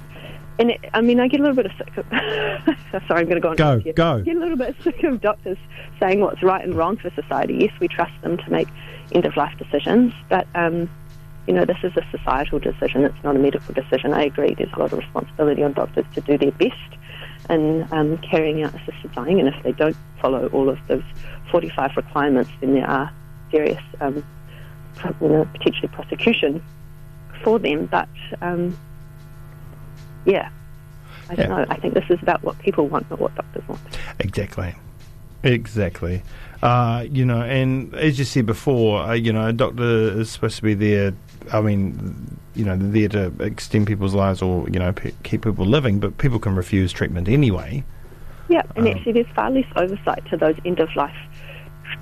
And 0.58 0.72
it, 0.72 0.80
I 0.92 1.00
mean, 1.00 1.20
I 1.20 1.28
get 1.28 1.40
a 1.40 1.42
little 1.44 1.56
bit 1.56 1.66
of 1.66 1.72
sick 1.78 1.96
of. 1.96 2.06
sorry, 3.08 3.20
I'm 3.20 3.26
going 3.26 3.36
to 3.36 3.40
go 3.40 3.50
on. 3.50 3.56
Go, 3.56 3.78
here. 3.78 3.92
go. 3.92 4.22
Get 4.22 4.36
a 4.36 4.40
little 4.40 4.56
bit 4.56 4.74
sick 4.82 5.02
of 5.04 5.20
doctors 5.20 5.58
saying 6.00 6.20
what's 6.20 6.42
right 6.42 6.64
and 6.64 6.74
wrong 6.74 6.96
for 6.96 7.10
society. 7.10 7.58
Yes, 7.60 7.72
we 7.80 7.88
trust 7.88 8.12
them 8.22 8.36
to 8.38 8.50
make 8.50 8.68
end 9.12 9.24
of 9.24 9.36
life 9.36 9.56
decisions, 9.58 10.12
but 10.28 10.46
um, 10.54 10.90
you 11.46 11.54
know, 11.54 11.64
this 11.64 11.78
is 11.82 11.92
a 11.96 12.04
societal 12.10 12.58
decision. 12.58 13.04
It's 13.04 13.24
not 13.24 13.36
a 13.36 13.38
medical 13.38 13.72
decision. 13.72 14.12
I 14.12 14.24
agree. 14.24 14.54
There's 14.54 14.72
a 14.72 14.78
lot 14.78 14.92
of 14.92 14.98
responsibility 14.98 15.62
on 15.62 15.72
doctors 15.72 16.04
to 16.14 16.20
do 16.20 16.36
their 16.36 16.52
best 16.52 16.74
in 17.48 17.88
um, 17.92 18.18
carrying 18.18 18.62
out 18.62 18.74
assisted 18.74 19.12
dying, 19.12 19.40
and 19.40 19.48
if 19.48 19.62
they 19.62 19.72
don't 19.72 19.96
follow 20.20 20.48
all 20.48 20.68
of 20.68 20.78
those 20.88 21.02
45 21.50 21.96
requirements, 21.96 22.50
then 22.60 22.74
there 22.74 22.88
are 22.88 23.10
serious, 23.50 23.82
um, 24.00 24.22
you 25.20 25.28
know, 25.28 25.48
potentially 25.52 25.88
prosecution 25.88 26.62
for 27.42 27.58
them. 27.58 27.86
But 27.86 28.08
um, 28.42 28.76
yeah, 30.24 30.50
I 31.30 31.34
don't 31.34 31.48
know. 31.48 31.66
I 31.68 31.76
think 31.76 31.94
this 31.94 32.08
is 32.10 32.22
about 32.22 32.42
what 32.42 32.58
people 32.58 32.86
want, 32.88 33.08
not 33.10 33.20
what 33.20 33.34
doctors 33.34 33.66
want. 33.68 33.80
Exactly. 34.20 34.74
Exactly. 35.44 36.22
Uh, 36.62 37.06
you 37.08 37.24
know, 37.24 37.42
and 37.42 37.94
as 37.94 38.18
you 38.18 38.24
said 38.24 38.46
before, 38.46 39.00
uh, 39.02 39.12
you 39.12 39.32
know, 39.32 39.46
a 39.46 39.52
doctor 39.52 40.20
is 40.20 40.30
supposed 40.30 40.56
to 40.56 40.62
be 40.62 40.74
there. 40.74 41.14
I 41.52 41.60
mean, 41.60 42.36
you 42.56 42.64
know, 42.64 42.76
they're 42.76 43.08
there 43.08 43.30
to 43.30 43.44
extend 43.44 43.86
people's 43.86 44.14
lives 44.14 44.42
or 44.42 44.68
you 44.68 44.80
know 44.80 44.92
pe- 44.92 45.12
keep 45.22 45.44
people 45.44 45.64
living, 45.64 46.00
but 46.00 46.18
people 46.18 46.40
can 46.40 46.56
refuse 46.56 46.92
treatment 46.92 47.28
anyway. 47.28 47.84
Yeah, 48.48 48.62
and 48.74 48.88
Um, 48.88 48.96
actually, 48.96 49.12
there's 49.12 49.28
far 49.34 49.50
less 49.50 49.66
oversight 49.76 50.24
to 50.30 50.36
those 50.36 50.56
end 50.64 50.80
of 50.80 50.94
life, 50.96 51.16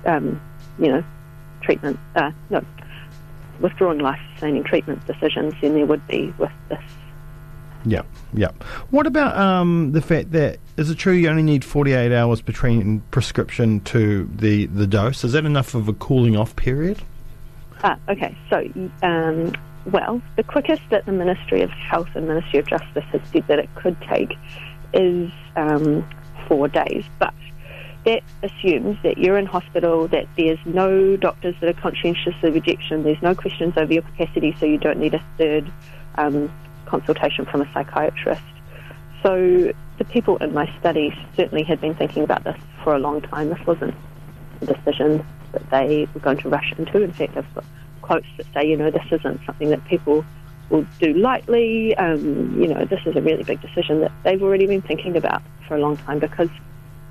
um, 0.05 0.41
you 0.79 0.87
know, 0.87 1.03
treatment. 1.61 1.99
Uh, 2.15 2.31
no, 2.49 2.63
withdrawing 3.59 3.99
life 3.99 4.19
sustaining 4.33 4.63
treatment 4.63 5.05
decisions 5.05 5.53
than 5.61 5.75
there 5.75 5.85
would 5.85 6.05
be 6.07 6.33
with 6.39 6.51
this. 6.69 6.79
Yeah, 7.85 8.01
yeah. 8.33 8.51
What 8.89 9.07
about 9.07 9.37
um, 9.37 9.91
the 9.91 10.01
fact 10.01 10.31
that 10.31 10.59
is 10.77 10.89
it 10.89 10.95
true 10.95 11.13
you 11.13 11.29
only 11.29 11.43
need 11.43 11.63
forty 11.63 11.93
eight 11.93 12.11
hours 12.11 12.41
between 12.41 13.01
prescription 13.11 13.79
to 13.81 14.29
the 14.35 14.65
the 14.65 14.87
dose? 14.87 15.23
Is 15.23 15.33
that 15.33 15.45
enough 15.45 15.73
of 15.73 15.87
a 15.87 15.93
cooling 15.93 16.35
off 16.35 16.55
period? 16.55 16.99
Ah, 17.83 17.97
okay. 18.09 18.35
So, 18.49 18.67
um, 19.03 19.53
well, 19.91 20.21
the 20.35 20.43
quickest 20.43 20.81
that 20.89 21.05
the 21.05 21.11
Ministry 21.11 21.61
of 21.61 21.69
Health 21.69 22.09
and 22.15 22.27
Ministry 22.27 22.59
of 22.59 22.67
Justice 22.67 23.05
has 23.11 23.21
said 23.31 23.47
that 23.47 23.59
it 23.59 23.69
could 23.75 23.95
take 24.01 24.33
is 24.93 25.31
um, 25.55 26.07
four 26.47 26.67
days, 26.67 27.05
but 27.19 27.33
that 28.05 28.23
assumes 28.41 28.97
that 29.03 29.17
you're 29.17 29.37
in 29.37 29.45
hospital, 29.45 30.07
that 30.07 30.27
there's 30.37 30.59
no 30.65 31.17
doctors 31.17 31.55
that 31.59 31.69
are 31.69 31.81
conscientious 31.81 32.33
of 32.41 32.53
rejection, 32.53 33.03
there's 33.03 33.21
no 33.21 33.35
questions 33.35 33.73
over 33.77 33.91
your 33.91 34.01
capacity, 34.01 34.55
so 34.59 34.65
you 34.65 34.77
don't 34.77 34.97
need 34.97 35.13
a 35.13 35.23
third 35.37 35.69
um, 36.15 36.51
consultation 36.87 37.45
from 37.45 37.61
a 37.61 37.73
psychiatrist. 37.73 38.41
So 39.23 39.73
the 39.97 40.05
people 40.05 40.37
in 40.37 40.53
my 40.53 40.71
study 40.79 41.13
certainly 41.35 41.63
had 41.63 41.81
been 41.81 41.95
thinking 41.95 42.23
about 42.23 42.43
this 42.43 42.57
for 42.83 42.95
a 42.95 42.99
long 42.99 43.21
time. 43.21 43.49
This 43.49 43.65
wasn't 43.65 43.95
a 44.61 44.65
decision 44.65 45.25
that 45.51 45.69
they 45.69 46.07
were 46.13 46.19
going 46.19 46.37
to 46.37 46.49
rush 46.49 46.73
into. 46.77 47.01
In 47.01 47.11
fact, 47.11 47.35
I've 47.37 47.53
got 47.55 47.65
quotes 48.01 48.27
that 48.37 48.45
say, 48.53 48.69
you 48.69 48.77
know, 48.77 48.91
this 48.91 49.05
isn't 49.11 49.41
something 49.45 49.69
that 49.69 49.83
people 49.85 50.23
will 50.69 50.85
do 50.99 51.13
lightly. 51.13 51.95
Um, 51.97 52.59
you 52.61 52.67
know, 52.67 52.85
this 52.85 53.01
is 53.05 53.15
a 53.15 53.21
really 53.21 53.43
big 53.43 53.61
decision 53.61 54.01
that 54.01 54.11
they've 54.23 54.41
already 54.41 54.67
been 54.67 54.81
thinking 54.81 55.17
about 55.17 55.41
for 55.67 55.75
a 55.75 55.79
long 55.79 55.97
time 55.97 56.19
because, 56.19 56.49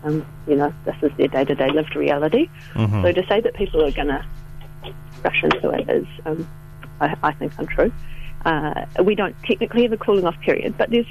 um, 0.04 0.24
you 0.46 0.56
know, 0.56 0.72
this 0.84 0.96
is 1.02 1.10
their 1.16 1.28
day-to-day 1.28 1.70
lived 1.70 1.96
reality. 1.96 2.48
So 3.02 3.12
to 3.12 3.26
say 3.26 3.40
that 3.40 3.54
people 3.54 3.84
are 3.84 3.90
going 3.90 4.08
to 4.08 4.24
rush 5.24 5.42
into 5.42 5.70
it 5.70 5.88
is, 5.90 6.06
um, 6.24 6.48
I, 7.00 7.16
I 7.22 7.32
think, 7.32 7.52
untrue. 7.58 7.92
Uh, 8.46 8.86
we 9.02 9.16
don't 9.16 9.34
technically 9.42 9.82
have 9.82 9.92
a 9.92 9.96
cooling 9.96 10.24
off 10.24 10.38
period, 10.40 10.78
but 10.78 10.88
there's 10.88 11.06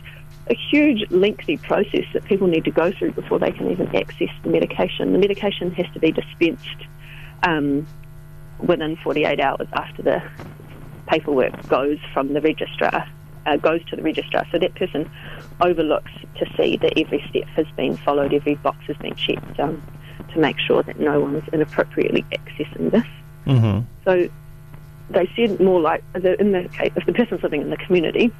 a 0.49 0.55
huge, 0.55 1.03
lengthy 1.11 1.57
process 1.57 2.05
that 2.13 2.23
people 2.23 2.47
need 2.47 2.63
to 2.63 2.71
go 2.71 2.93
through 2.93 3.11
before 3.11 3.39
they 3.39 3.51
can 3.51 3.69
even 3.69 3.93
access 3.93 4.29
the 4.43 4.49
medication. 4.49 5.11
The 5.11 5.19
medication 5.19 5.69
has 5.71 5.85
to 5.93 5.99
be 5.99 6.13
dispensed 6.13 6.85
um, 7.43 7.85
within 8.59 8.95
48 8.95 9.41
hours 9.41 9.67
after 9.73 10.01
the 10.01 10.23
paperwork 11.07 11.67
goes 11.67 11.97
from 12.13 12.31
the 12.31 12.39
registrar, 12.39 13.05
uh, 13.45 13.57
goes 13.57 13.83
to 13.89 13.97
the 13.97 14.01
registrar. 14.01 14.47
So 14.53 14.57
that 14.59 14.73
person 14.75 15.11
overlooks 15.59 16.11
to 16.37 16.45
see 16.55 16.77
that 16.77 16.97
every 16.97 17.21
step 17.29 17.47
has 17.49 17.67
been 17.75 17.97
followed, 17.97 18.33
every 18.33 18.55
box 18.55 18.77
has 18.87 18.95
been 18.95 19.15
checked 19.15 19.59
um, 19.59 19.83
to 20.31 20.39
make 20.39 20.57
sure 20.57 20.83
that 20.83 21.01
no 21.01 21.19
one's 21.19 21.43
inappropriately 21.51 22.23
accessing 22.31 22.91
this. 22.91 23.05
Mm-hmm. 23.45 23.81
So 24.05 24.29
they 25.09 25.29
said 25.35 25.59
more 25.59 25.79
like 25.79 26.03
the- 26.13 26.39
in 26.39 26.51
the 26.51 26.67
case 26.69 26.91
if 26.95 27.05
the 27.05 27.13
person's 27.13 27.43
living 27.43 27.61
in 27.61 27.69
the 27.69 27.77
community, 27.77 28.31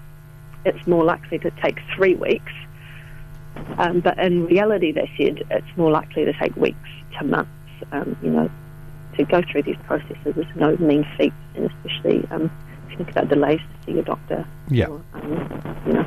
it's 0.66 0.88
more 0.88 1.04
likely 1.04 1.40
to 1.40 1.52
take 1.64 1.80
three 1.96 2.16
weeks. 2.16 2.52
Um, 3.78 4.00
but 4.00 4.18
in 4.20 4.46
reality, 4.46 4.92
they 4.92 5.10
said 5.18 5.44
it's 5.50 5.78
more 5.78 5.92
likely 5.92 6.26
to 6.26 6.34
take 6.34 6.56
weeks 6.56 6.90
to 7.20 7.26
months. 7.26 7.52
Um, 7.92 8.18
you 8.22 8.30
know, 8.30 8.50
to 9.18 9.24
go 9.26 9.42
through 9.50 9.64
these 9.64 9.78
processes 9.86 10.36
is 10.38 10.46
no 10.56 10.76
mean 10.78 11.06
feat, 11.18 11.34
and 11.56 11.70
especially 11.72 12.28
um, 12.32 12.52
if 12.86 12.92
you 12.92 12.98
think 12.98 13.12
about 13.12 13.30
delays 13.30 13.60
to 13.60 13.86
see 13.86 13.92
your 13.94 14.04
doctor. 14.04 14.46
Yeah. 14.70 14.88
Or, 14.88 15.02
um, 15.14 15.84
you 15.88 15.94
know, 15.94 16.06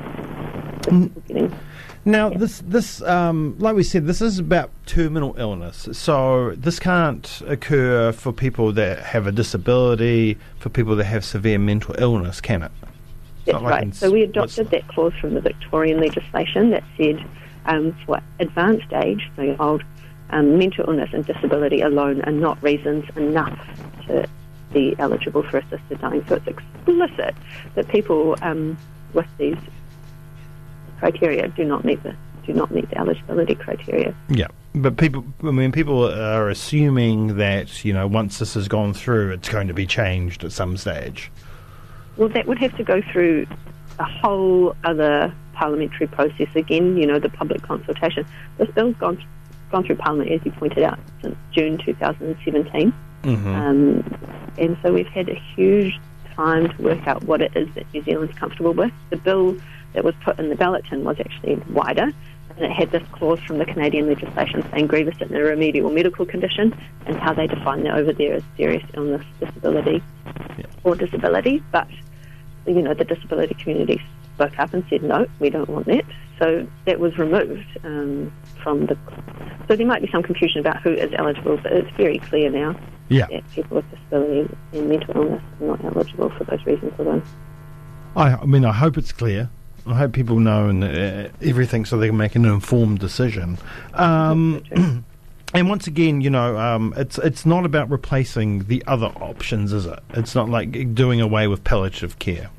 people 0.85 1.23
getting 1.29 1.55
Now, 2.09 2.31
this 2.31 2.62
this 2.66 3.03
um, 3.03 3.55
like 3.59 3.77
we 3.77 3.83
said, 3.83 4.07
this 4.07 4.23
is 4.23 4.38
about 4.38 4.71
terminal 4.87 5.35
illness. 5.37 5.90
So 5.92 6.55
this 6.57 6.81
can't 6.81 7.42
occur 7.47 8.12
for 8.12 8.33
people 8.33 8.73
that 8.73 9.01
have 9.01 9.27
a 9.27 9.33
disability, 9.33 10.38
for 10.59 10.71
people 10.71 10.97
that 10.97 11.05
have 11.05 11.23
severe 11.23 11.59
mental 11.59 11.94
illness, 11.99 12.40
can 12.40 12.62
it? 12.62 12.73
That's 13.44 13.62
like 13.62 13.71
right. 13.71 13.94
So 13.94 14.11
we 14.11 14.23
adopted 14.23 14.71
that 14.71 14.88
clause 14.88 15.12
from 15.21 15.35
the 15.35 15.42
Victorian 15.42 16.01
legislation 16.01 16.71
that 16.71 16.83
said 16.97 17.23
um, 17.66 17.94
for 18.07 18.23
advanced 18.40 18.90
age, 18.94 19.31
so 19.37 19.55
old, 19.61 19.85
um, 20.31 20.57
mental 20.57 20.88
illness 20.88 21.11
and 21.12 21.27
disability 21.27 21.83
alone 21.83 22.23
are 22.23 22.33
not 22.33 22.62
reasons 22.62 23.05
enough 23.16 23.59
to 24.07 24.27
be 24.73 24.97
eligible 24.99 25.42
for 25.42 25.59
assisted 25.59 26.01
dying. 26.01 26.25
So 26.27 26.37
it's 26.37 26.47
explicit 26.47 27.35
that 27.75 27.87
people 27.88 28.35
um, 28.40 28.79
with 29.12 29.29
these 29.37 29.59
criteria 30.98 31.48
do 31.48 31.64
not 31.64 31.84
meet 31.84 32.02
the 32.02 32.14
do 32.46 32.54
not 32.54 32.70
meet 32.70 32.88
the 32.88 32.98
eligibility 32.98 33.54
criteria. 33.54 34.14
Yeah, 34.30 34.46
but 34.74 34.96
people, 34.96 35.22
I 35.42 35.50
mean, 35.50 35.70
people 35.70 36.11
are 36.11 36.48
assuming 36.48 37.37
that 37.37 37.84
you 37.84 37.92
know 37.92 38.06
once 38.06 38.38
this 38.38 38.54
has 38.54 38.68
gone 38.68 38.94
through, 38.94 39.32
it's 39.32 39.48
going 39.48 39.68
to 39.68 39.74
be 39.74 39.87
changed 39.87 40.44
at 40.44 40.52
some 40.52 40.76
stage. 40.76 41.30
Well, 42.16 42.28
that 42.30 42.46
would 42.46 42.58
have 42.58 42.76
to 42.76 42.84
go 42.84 43.02
through 43.12 43.46
a 43.98 44.04
whole 44.04 44.74
other 44.84 45.32
parliamentary 45.52 46.06
process 46.06 46.48
again. 46.54 46.96
You 46.96 47.06
know, 47.06 47.18
the 47.18 47.28
public 47.28 47.62
consultation. 47.62 48.26
This 48.56 48.70
bill's 48.70 48.96
gone 48.96 49.22
gone 49.70 49.84
through 49.84 49.96
Parliament, 49.96 50.30
as 50.30 50.40
you 50.44 50.52
pointed 50.52 50.82
out, 50.82 50.98
since 51.22 51.37
June 51.52 51.78
2017, 51.78 52.92
Mm-hmm. 53.24 53.48
um, 53.48 54.18
and 54.58 54.76
so 54.80 54.92
we've 54.92 55.08
had 55.08 55.28
a 55.28 55.34
huge 55.34 55.98
time 56.34 56.68
to 56.68 56.82
work 56.82 57.06
out 57.08 57.24
what 57.24 57.42
it 57.42 57.50
is 57.56 57.68
that 57.74 57.84
New 57.92 58.02
Zealand's 58.04 58.38
comfortable 58.38 58.72
with. 58.72 58.92
The 59.11 59.16
bill 59.16 59.56
that 59.94 60.05
was 60.05 60.14
put 60.24 60.38
in 60.38 60.48
the 60.48 60.57
ballot 60.57 60.85
tin 60.88 61.05
was 61.05 61.18
actually 61.20 61.57
wider. 61.70 62.11
And 62.57 62.64
it 62.64 62.72
had 62.72 62.90
this 62.90 63.03
clause 63.12 63.38
from 63.40 63.59
the 63.59 63.64
Canadian 63.64 64.09
legislation 64.09 64.64
saying 64.70 64.88
grievous 64.88 65.14
and 65.20 65.31
remedial 65.31 65.90
medical 65.90 66.27
condition, 66.27 66.77
and 67.07 67.16
how 67.16 67.33
they 67.33 67.46
define 67.46 67.85
that 67.85 67.94
over 67.96 68.12
there 68.12 68.35
as 68.35 68.42
serious 68.57 68.83
illness, 68.94 69.24
disability, 69.38 70.03
Yeah. 70.59 70.64
or 70.83 70.94
disability. 70.96 71.62
But 71.70 71.87
you 72.66 72.83
know, 72.83 72.94
the 72.94 73.05
disability 73.05 73.55
community 73.55 74.01
spoke 74.35 74.59
up 74.59 74.74
and 74.74 74.85
said 74.90 75.03
no, 75.03 75.27
we 75.38 75.51
don't 75.51 75.68
want 75.68 75.87
that. 75.87 76.05
So 76.38 76.66
that 76.85 77.01
was 77.01 77.16
removed 77.18 77.66
um, 77.85 78.33
from 78.62 78.87
the. 78.87 78.96
So 79.68 79.77
there 79.77 79.87
might 79.87 80.03
be 80.03 80.11
some 80.11 80.22
confusion 80.22 80.61
about 80.61 80.81
who 80.83 80.90
is 80.90 81.12
eligible, 81.16 81.59
but 81.59 81.72
it's 81.72 81.90
very 81.96 82.18
clear 82.18 82.51
now 82.51 82.79
Yeah. 83.09 83.27
that 83.31 83.48
people 83.53 83.77
with 83.77 83.90
disability 83.90 84.55
and 84.72 84.88
mental 84.88 85.16
illness 85.16 85.42
are 85.61 85.66
not 85.66 85.85
eligible 85.85 86.31
for 86.31 86.44
those 86.44 86.64
reasons 86.66 86.92
alone. 86.98 87.22
I, 88.16 88.35
I 88.35 88.44
mean, 88.46 88.64
I 88.64 88.72
hope 88.72 88.96
it's 88.98 89.12
clear. 89.12 89.48
I 89.88 89.94
hope 89.94 90.12
people 90.12 90.38
know 90.38 90.68
and 90.68 90.85
uh, 90.85 91.29
everything 91.42 91.85
so 91.85 91.96
they 91.96 92.09
can 92.09 92.16
make 92.16 92.35
an 92.35 92.44
informed 92.44 92.98
decision. 92.98 93.59
Um, 93.94 94.62
and 95.55 95.68
once 95.68 95.87
again, 95.87 96.20
you 96.20 96.31
know, 96.31 96.59
um, 96.59 96.92
it's 96.96 97.18
it's 97.18 97.46
not 97.46 97.64
about 97.64 97.90
replacing 97.90 98.64
the 98.64 98.85
other 98.87 99.07
options, 99.07 99.72
is 99.72 99.87
it? 99.87 100.01
It's 100.11 100.35
not 100.35 100.48
like 100.51 100.94
doing 100.94 101.20
away 101.20 101.48
with 101.48 101.64
palliative 101.64 102.18
care. 102.18 102.51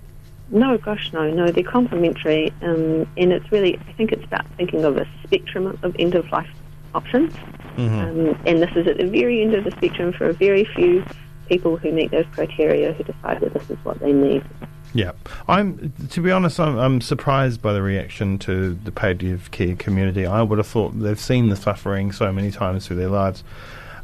No, 0.50 0.78
gosh, 0.80 1.14
no, 1.14 1.30
no. 1.30 1.52
They're 1.52 1.64
complementary, 1.64 2.52
um, 2.64 3.08
and 3.16 3.32
it's 3.32 3.52
really, 3.52 3.78
I 3.88 3.92
think 3.94 4.12
it's 4.12 4.24
about 4.24 4.48
thinking 4.58 4.84
of 4.84 4.98
a 4.98 5.08
spectrum 5.24 5.78
of 5.84 5.96
end 6.00 6.16
of 6.16 6.32
life 6.32 6.50
options. 6.96 7.34
Um, 7.78 8.38
and 8.46 8.62
this 8.62 8.76
is 8.76 8.88
at 8.88 8.98
the 8.98 9.06
very 9.06 9.42
end 9.42 9.54
of 9.54 9.64
the 9.64 9.72
spectrum 9.72 10.12
for 10.12 10.26
a 10.26 10.34
very 10.34 10.66
few 10.66 11.06
people 11.48 11.78
who 11.78 11.92
meet 11.92 12.12
those 12.12 12.26
criteria 12.34 12.94
who 12.94 13.04
decide 13.04 13.40
that 13.42 13.54
this 13.54 13.70
is 13.70 13.78
what 13.86 14.00
they 14.00 14.12
need. 14.12 14.44
Yeah, 14.94 15.12
I'm. 15.48 15.94
To 16.10 16.22
be 16.22 16.32
honest, 16.32 16.60
I'm, 16.60 16.78
I'm 16.78 17.02
surprised 17.02 17.62
by 17.62 17.74
the 17.74 17.82
reaction 17.82 18.40
to 18.40 18.74
the 18.74 18.92
palliative 18.92 19.52
care 19.52 19.76
community. 19.76 20.26
I 20.26 20.42
would 20.42 20.58
have 20.58 20.68
thought 20.68 21.00
they've 21.00 21.20
seen 21.20 21.50
the 21.50 21.56
suffering 21.56 22.12
so 22.12 22.32
many 22.32 22.50
times 22.52 22.88
through 22.88 22.96
their 22.98 23.10
lives. 23.10 23.44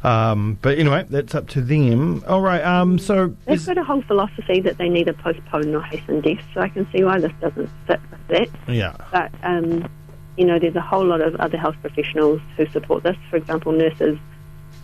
Um, 0.04 0.58
but 0.62 0.78
anyway, 0.78 1.04
that's 1.10 1.34
up 1.34 1.48
to 1.48 1.60
them. 1.60 2.22
All 2.28 2.40
right. 2.40 2.62
Um, 2.62 2.98
so 3.00 3.34
They've 3.46 3.56
is- 3.56 3.66
got 3.66 3.78
a 3.78 3.82
whole 3.82 4.02
philosophy 4.02 4.60
that 4.60 4.78
they 4.78 4.88
neither 4.88 5.12
postpone 5.12 5.72
nor 5.72 5.82
hasten 5.82 6.20
death, 6.20 6.38
so 6.54 6.60
I 6.60 6.68
can 6.68 6.86
see 6.92 7.02
why 7.02 7.18
this 7.18 7.32
doesn't 7.40 7.68
fit 7.88 8.00
with 8.10 8.28
that. 8.28 8.48
yeah, 8.72 8.94
But, 9.10 9.32
um, 9.42 9.88
you 10.36 10.44
know, 10.46 10.60
there's 10.60 10.76
a 10.76 10.80
whole 10.80 11.04
lot 11.04 11.20
of 11.22 11.34
other 11.36 11.58
health 11.58 11.74
professionals 11.80 12.40
who 12.56 12.66
support 12.68 13.02
this. 13.02 13.16
For 13.30 13.36
example, 13.36 13.72
nurses 13.72 14.16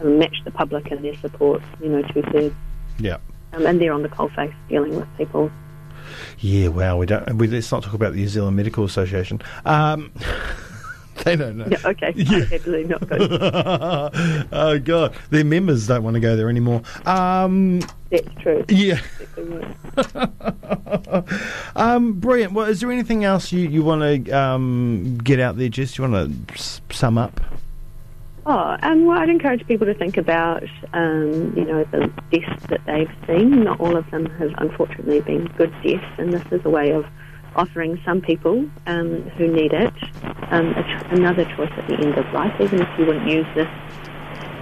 match 0.02 0.38
the 0.44 0.50
public 0.50 0.88
in 0.90 1.02
their 1.02 1.14
support, 1.18 1.62
you 1.80 1.88
know, 1.90 2.02
two 2.02 2.22
thirds. 2.22 2.54
yeah. 2.98 3.18
Um, 3.52 3.66
and 3.66 3.80
they're 3.80 3.92
on 3.92 4.02
the 4.02 4.08
coalface 4.08 4.54
dealing 4.68 4.96
with 4.96 5.06
people. 5.18 5.52
Yeah, 6.40 6.68
well, 6.68 6.98
we 6.98 7.07
don't. 7.07 7.37
We, 7.37 7.46
let's 7.48 7.70
not 7.72 7.83
talk 7.83 7.94
about 7.94 8.12
the 8.12 8.18
New 8.18 8.29
Zealand 8.29 8.57
Medical 8.57 8.85
Association. 8.85 9.40
Um, 9.64 10.12
they 11.25 11.37
don't 11.37 11.57
know. 11.59 11.66
Yeah, 11.70 11.79
okay. 11.90 12.12
Yeah. 12.16 12.46
Really 12.66 12.85
not 12.85 13.07
good. 13.09 13.29
oh 14.53 14.79
God, 14.83 15.14
their 15.31 15.44
members 15.44 15.87
don't 15.87 16.03
want 16.05 16.14
to 16.14 16.20
go 16.20 16.37
there 16.37 16.48
anymore. 16.48 16.83
Um, 17.07 17.81
That's 18.11 18.29
true. 18.40 18.64
yeah, 18.68 19.01
um, 21.77 22.14
brilliant. 22.20 22.53
Well, 22.53 22.66
is 22.66 22.81
there 22.81 22.90
anything 22.92 23.25
else 23.25 23.53
you 23.53 23.68
you 23.68 23.83
want 23.83 24.03
to 24.27 24.31
um, 24.37 25.18
get 25.18 25.40
out 25.40 25.57
there, 25.57 25.68
Jess? 25.68 25.98
You 25.98 26.09
want 26.09 26.48
to 26.48 26.55
s- 26.55 26.81
sum 26.90 27.18
up? 27.18 27.40
Oh, 28.44 28.76
um, 28.83 29.07
well, 29.07 29.18
I'd 29.18 29.28
encourage 29.28 29.64
people 29.68 29.87
to 29.87 29.94
think 29.94 30.16
about, 30.16 30.64
um, 30.92 31.55
you 31.57 31.64
know, 31.64 31.85
the 31.92 32.11
deaths 32.33 32.66
that 32.70 32.81
they've 32.87 33.11
seen. 33.26 33.62
Not 33.62 33.78
all 33.78 33.96
of 33.96 34.11
them 34.11 34.26
have 34.26 34.50
unfortunately 34.59 35.20
been 35.20 35.46
good 35.57 35.72
deaths, 35.85 36.05
and 36.18 36.33
this 36.33 36.42
is 36.50 36.61
a 36.64 36.70
way 36.70 36.90
of 36.90 37.07
offering 37.55 38.00
some 38.05 38.20
people 38.20 38.68
um, 38.87 39.22
who 39.37 39.46
need 39.46 39.72
it 39.72 39.92
um, 40.50 40.74
a 40.74 40.83
ch- 40.83 41.12
another 41.12 41.44
choice 41.57 41.70
at 41.76 41.87
the 41.87 41.94
end 41.94 42.18
of 42.18 42.26
life. 42.33 42.52
Even 42.61 42.83
if 42.83 42.88
you 42.98 43.07
wouldn't 43.07 43.28
use 43.28 43.46
this 43.55 43.68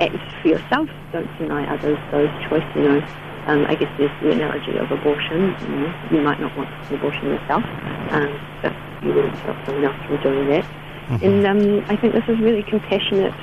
act 0.00 0.16
for 0.42 0.48
yourself, 0.48 0.88
don't 1.12 1.30
deny 1.38 1.64
others 1.72 1.98
those 2.12 2.30
choice. 2.48 2.64
You 2.74 2.82
know, 2.82 2.98
um, 3.46 3.64
I 3.66 3.74
guess 3.74 3.90
there's 3.96 4.12
the 4.20 4.32
analogy 4.32 4.76
of 4.76 4.90
abortion. 4.90 5.56
You, 5.62 5.68
know, 5.68 5.94
you 6.12 6.20
might 6.20 6.40
not 6.40 6.56
want 6.56 6.68
an 6.68 6.94
abortion 6.96 7.28
yourself, 7.28 7.64
um, 8.12 8.28
but 8.62 8.72
you 9.02 9.14
wouldn't 9.14 9.36
stop 9.38 9.56
someone 9.64 9.84
else 9.84 9.96
from 10.06 10.22
doing 10.22 10.48
that. 10.50 10.66
And 11.10 11.44
um, 11.44 11.84
I 11.88 11.96
think 11.96 12.14
this 12.14 12.22
is 12.28 12.38
really 12.38 12.62
compassionate, 12.62 13.34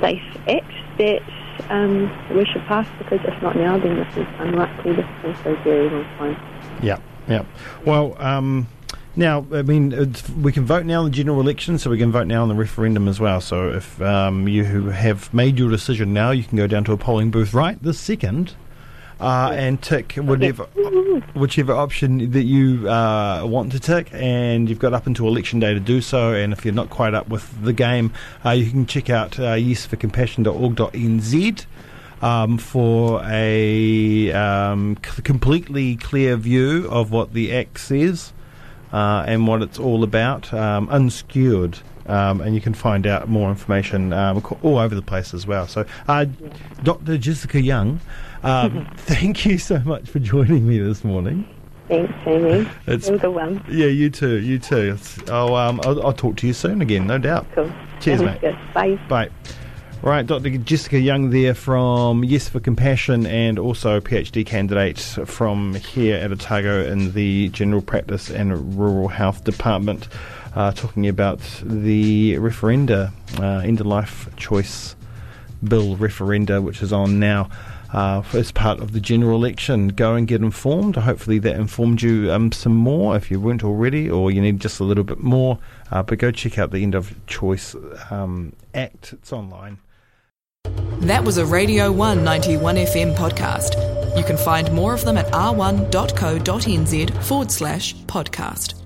safe 0.00 0.22
act 0.48 0.72
that 0.98 1.22
um, 1.70 2.10
we 2.36 2.44
should 2.46 2.62
pass 2.62 2.86
because 2.98 3.20
if 3.24 3.42
not 3.42 3.56
now, 3.56 3.78
then 3.78 3.96
this 3.96 4.16
is 4.16 4.26
unlikely 4.38 4.96
to 4.96 5.02
happen 5.02 5.34
for 5.36 5.54
a 5.54 5.64
very 5.64 5.88
long 5.88 6.04
time. 6.18 6.80
Yeah, 6.82 6.98
yeah. 7.28 7.44
Well, 7.84 8.16
um, 8.18 8.68
now 9.16 9.46
I 9.52 9.62
mean 9.62 10.14
we 10.40 10.52
can 10.52 10.64
vote 10.64 10.84
now 10.84 11.00
in 11.00 11.06
the 11.06 11.16
general 11.16 11.40
election, 11.40 11.78
so 11.78 11.90
we 11.90 11.98
can 11.98 12.12
vote 12.12 12.26
now 12.26 12.42
in 12.42 12.48
the 12.48 12.54
referendum 12.54 13.08
as 13.08 13.20
well. 13.20 13.40
So 13.40 13.70
if 13.70 14.00
um, 14.02 14.48
you 14.48 14.88
have 14.90 15.32
made 15.32 15.58
your 15.58 15.70
decision 15.70 16.12
now, 16.12 16.30
you 16.30 16.44
can 16.44 16.56
go 16.56 16.66
down 16.66 16.84
to 16.84 16.92
a 16.92 16.96
polling 16.96 17.30
booth 17.30 17.54
right 17.54 17.80
this 17.82 17.98
second. 17.98 18.54
Uh, 19.20 19.52
and 19.54 19.80
tick 19.80 20.14
whatever, 20.14 20.64
whichever 21.34 21.72
option 21.72 22.32
that 22.32 22.42
you 22.42 22.90
uh, 22.90 23.44
want 23.46 23.70
to 23.70 23.78
tick, 23.78 24.08
and 24.12 24.68
you've 24.68 24.80
got 24.80 24.92
up 24.92 25.06
until 25.06 25.28
election 25.28 25.60
day 25.60 25.72
to 25.72 25.78
do 25.78 26.00
so. 26.00 26.32
And 26.32 26.52
if 26.52 26.64
you're 26.64 26.74
not 26.74 26.90
quite 26.90 27.14
up 27.14 27.28
with 27.28 27.62
the 27.62 27.72
game, 27.72 28.12
uh, 28.44 28.50
you 28.50 28.68
can 28.68 28.86
check 28.86 29.10
out 29.10 29.38
uh, 29.38 29.54
yesforcompassion.org.nz 29.54 31.66
um, 32.22 32.58
for 32.58 33.22
a 33.24 34.32
um, 34.32 34.96
c- 35.04 35.22
completely 35.22 35.96
clear 35.96 36.36
view 36.36 36.88
of 36.90 37.10
what 37.10 37.34
the 37.34 37.54
Act 37.54 37.78
says 37.78 38.32
uh, 38.92 39.24
and 39.26 39.46
what 39.46 39.62
it's 39.62 39.78
all 39.78 40.02
about, 40.02 40.52
um. 40.52 40.88
Um, 42.06 42.42
and 42.42 42.54
you 42.54 42.60
can 42.60 42.74
find 42.74 43.06
out 43.06 43.30
more 43.30 43.48
information 43.48 44.12
um, 44.12 44.44
all 44.62 44.78
over 44.78 44.94
the 44.94 45.00
place 45.00 45.32
as 45.32 45.46
well. 45.46 45.66
So, 45.66 45.86
uh, 46.06 46.26
Dr. 46.82 47.16
Jessica 47.16 47.58
Young, 47.58 47.98
um, 48.44 48.86
thank 48.96 49.44
you 49.46 49.58
so 49.58 49.78
much 49.80 50.08
for 50.08 50.18
joining 50.18 50.66
me 50.66 50.78
this 50.78 51.02
morning. 51.04 51.48
Thanks, 51.88 52.12
Jamie. 52.24 52.68
It's- 52.86 53.20
the 53.20 53.30
one. 53.30 53.62
Yeah, 53.68 53.86
you 53.86 54.08
too. 54.10 54.36
You 54.36 54.58
too. 54.58 54.96
I'll, 55.28 55.54
um, 55.54 55.80
I'll, 55.84 56.06
I'll 56.06 56.12
talk 56.12 56.36
to 56.36 56.46
you 56.46 56.52
soon 56.52 56.80
again, 56.80 57.06
no 57.06 57.18
doubt. 57.18 57.46
Cool. 57.54 57.70
Cheers, 58.00 58.20
Sounds 58.20 58.22
mate. 58.22 58.40
Good. 58.40 58.58
Bye. 58.72 58.98
Right. 59.10 59.32
Right, 60.02 60.26
Dr. 60.26 60.50
Jessica 60.58 60.98
Young 60.98 61.30
there 61.30 61.54
from 61.54 62.24
Yes 62.24 62.46
for 62.50 62.60
Compassion 62.60 63.24
and 63.24 63.58
also 63.58 63.96
a 63.96 64.00
PhD 64.02 64.44
candidate 64.44 64.98
from 64.98 65.74
here 65.76 66.16
at 66.16 66.30
Otago 66.30 66.84
in 66.84 67.12
the 67.12 67.48
General 67.48 67.80
Practice 67.80 68.28
and 68.28 68.78
Rural 68.78 69.08
Health 69.08 69.44
Department, 69.44 70.08
uh, 70.54 70.72
talking 70.72 71.08
about 71.08 71.40
the 71.62 72.34
referenda, 72.34 73.12
uh, 73.40 73.60
end 73.66 73.80
of 73.80 73.86
life 73.86 74.28
choice 74.36 74.94
bill 75.66 75.96
referenda, 75.96 76.62
which 76.62 76.82
is 76.82 76.92
on 76.92 77.18
now. 77.18 77.48
Uh, 77.94 78.24
as 78.32 78.50
part 78.50 78.80
of 78.80 78.92
the 78.92 79.00
general 79.00 79.36
election, 79.36 79.86
go 79.86 80.16
and 80.16 80.26
get 80.26 80.42
informed. 80.42 80.96
Hopefully, 80.96 81.38
that 81.38 81.54
informed 81.54 82.02
you 82.02 82.30
um, 82.32 82.50
some 82.50 82.74
more 82.74 83.14
if 83.14 83.30
you 83.30 83.38
weren't 83.38 83.62
already, 83.62 84.10
or 84.10 84.32
you 84.32 84.40
need 84.40 84.58
just 84.58 84.80
a 84.80 84.84
little 84.84 85.04
bit 85.04 85.20
more. 85.20 85.60
Uh, 85.92 86.02
but 86.02 86.18
go 86.18 86.32
check 86.32 86.58
out 86.58 86.72
the 86.72 86.82
End 86.82 86.96
of 86.96 87.14
Choice 87.28 87.76
um, 88.10 88.52
Act. 88.74 89.12
It's 89.12 89.32
online. 89.32 89.78
That 91.02 91.22
was 91.22 91.38
a 91.38 91.46
Radio 91.46 91.92
191 91.92 92.76
FM 92.76 93.14
podcast. 93.14 94.16
You 94.16 94.24
can 94.24 94.36
find 94.38 94.72
more 94.72 94.92
of 94.92 95.04
them 95.04 95.16
at 95.16 95.26
r1.co.nz 95.32 97.22
forward 97.22 97.50
slash 97.52 97.94
podcast. 98.06 98.83